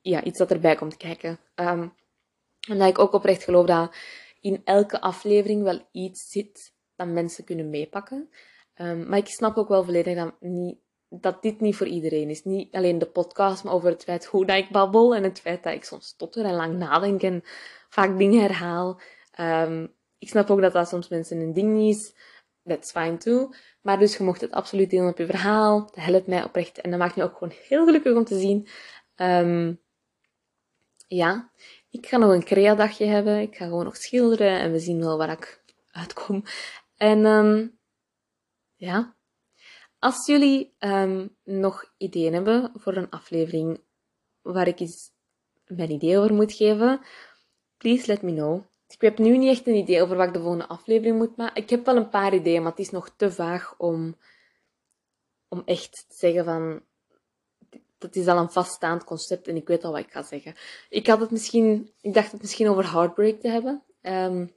[0.00, 1.38] Ja, iets dat erbij komt kijken.
[1.54, 1.94] Um,
[2.68, 3.94] en dat ik ook oprecht geloof dat
[4.40, 8.30] in elke aflevering wel iets zit dat mensen kunnen meepakken.
[8.76, 12.44] Um, maar ik snap ook wel volledig dat niet dat dit niet voor iedereen is.
[12.44, 15.62] Niet alleen de podcast, maar over het feit hoe dat ik babbel en het feit
[15.62, 17.42] dat ik soms stotter en lang nadenk en
[17.88, 19.00] vaak dingen herhaal.
[19.32, 19.86] Ehm,
[20.22, 22.14] ik snap ook dat dat soms mensen een ding is.
[22.64, 23.52] That's fine too.
[23.80, 25.80] Maar dus je mocht het absoluut delen op je verhaal.
[25.80, 28.68] Dat helpt mij oprecht en dat maakt me ook gewoon heel gelukkig om te zien.
[29.16, 29.80] Um,
[31.06, 31.50] ja,
[31.90, 33.40] ik ga nog een crea-dagje hebben.
[33.40, 36.42] Ik ga gewoon nog schilderen en we zien wel waar ik uitkom.
[36.96, 37.78] En um,
[38.74, 39.16] ja,
[39.98, 43.80] als jullie um, nog ideeën hebben voor een aflevering
[44.42, 45.10] waar ik eens
[45.66, 47.00] mijn idee over moet geven,
[47.76, 48.70] please let me know.
[48.94, 51.62] Ik heb nu niet echt een idee over wat ik de volgende aflevering moet maken.
[51.62, 54.16] Ik heb wel een paar ideeën, maar het is nog te vaag om,
[55.48, 56.82] om echt te zeggen van...
[57.98, 60.54] Dat is al een vaststaand concept en ik weet al wat ik ga zeggen.
[60.88, 63.82] Ik, had het misschien, ik dacht het misschien over Heartbreak te hebben.
[64.02, 64.54] Um,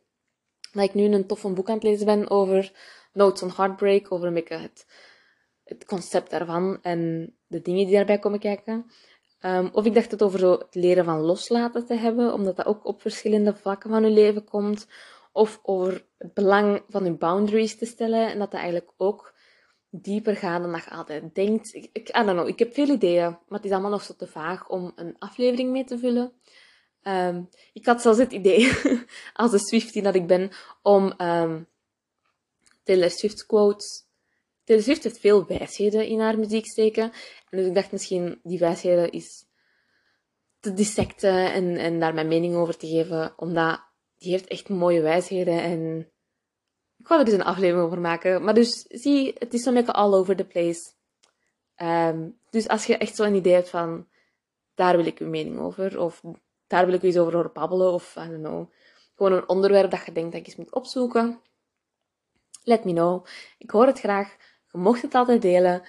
[0.71, 2.71] dat ik nu een toffe boek aan het lezen ben over
[3.13, 4.85] Notes on Heartbreak, over een beetje het,
[5.63, 8.91] het concept daarvan en de dingen die daarbij komen kijken.
[9.41, 12.65] Um, of ik dacht het over zo het leren van loslaten te hebben, omdat dat
[12.65, 14.87] ook op verschillende vlakken van je leven komt.
[15.31, 19.33] Of over het belang van je boundaries te stellen en dat dat eigenlijk ook
[19.89, 21.73] dieper gaat dan dat je altijd denkt.
[21.73, 24.69] Ik, ik, I ik heb veel ideeën, maar het is allemaal nog zo te vaag
[24.69, 26.33] om een aflevering mee te vullen.
[27.07, 28.71] Um, ik had zelfs het idee,
[29.33, 31.67] als de Swiftie dat ik ben, om um,
[32.83, 34.04] Taylor Swift quotes.
[34.65, 37.03] Taylor Swift heeft veel wijsheden in haar muziek steken.
[37.49, 39.45] En dus ik dacht misschien, die wijsheden is
[40.59, 43.33] te dissecten en, en daar mijn mening over te geven.
[43.37, 43.79] Omdat
[44.17, 46.11] die heeft echt mooie wijsheden en
[46.97, 48.43] ik wou er dus een aflevering over maken.
[48.43, 50.91] Maar dus, zie, het is zo'n beetje all over the place.
[51.77, 54.07] Um, dus als je echt zo'n idee hebt van,
[54.75, 56.21] daar wil ik uw mening over, of
[56.67, 58.71] daar wil ik eens over horen babbelen, of, I don't know,
[59.15, 61.41] gewoon een onderwerp dat je denkt dat ik eens moet opzoeken,
[62.63, 63.25] let me know.
[63.57, 64.35] Ik hoor het graag.
[64.75, 65.81] Je mocht het altijd delen.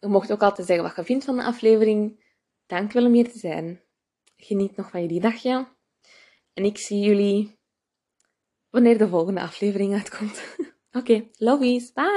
[0.00, 2.24] Je mocht ook altijd zeggen wat je vindt van de aflevering.
[2.66, 3.80] Dank wel om hier te zijn.
[4.36, 5.68] Geniet nog van jullie dagje.
[6.52, 7.58] En ik zie jullie
[8.70, 10.56] wanneer de volgende aflevering uitkomt.
[10.98, 12.14] Oké, love Bye!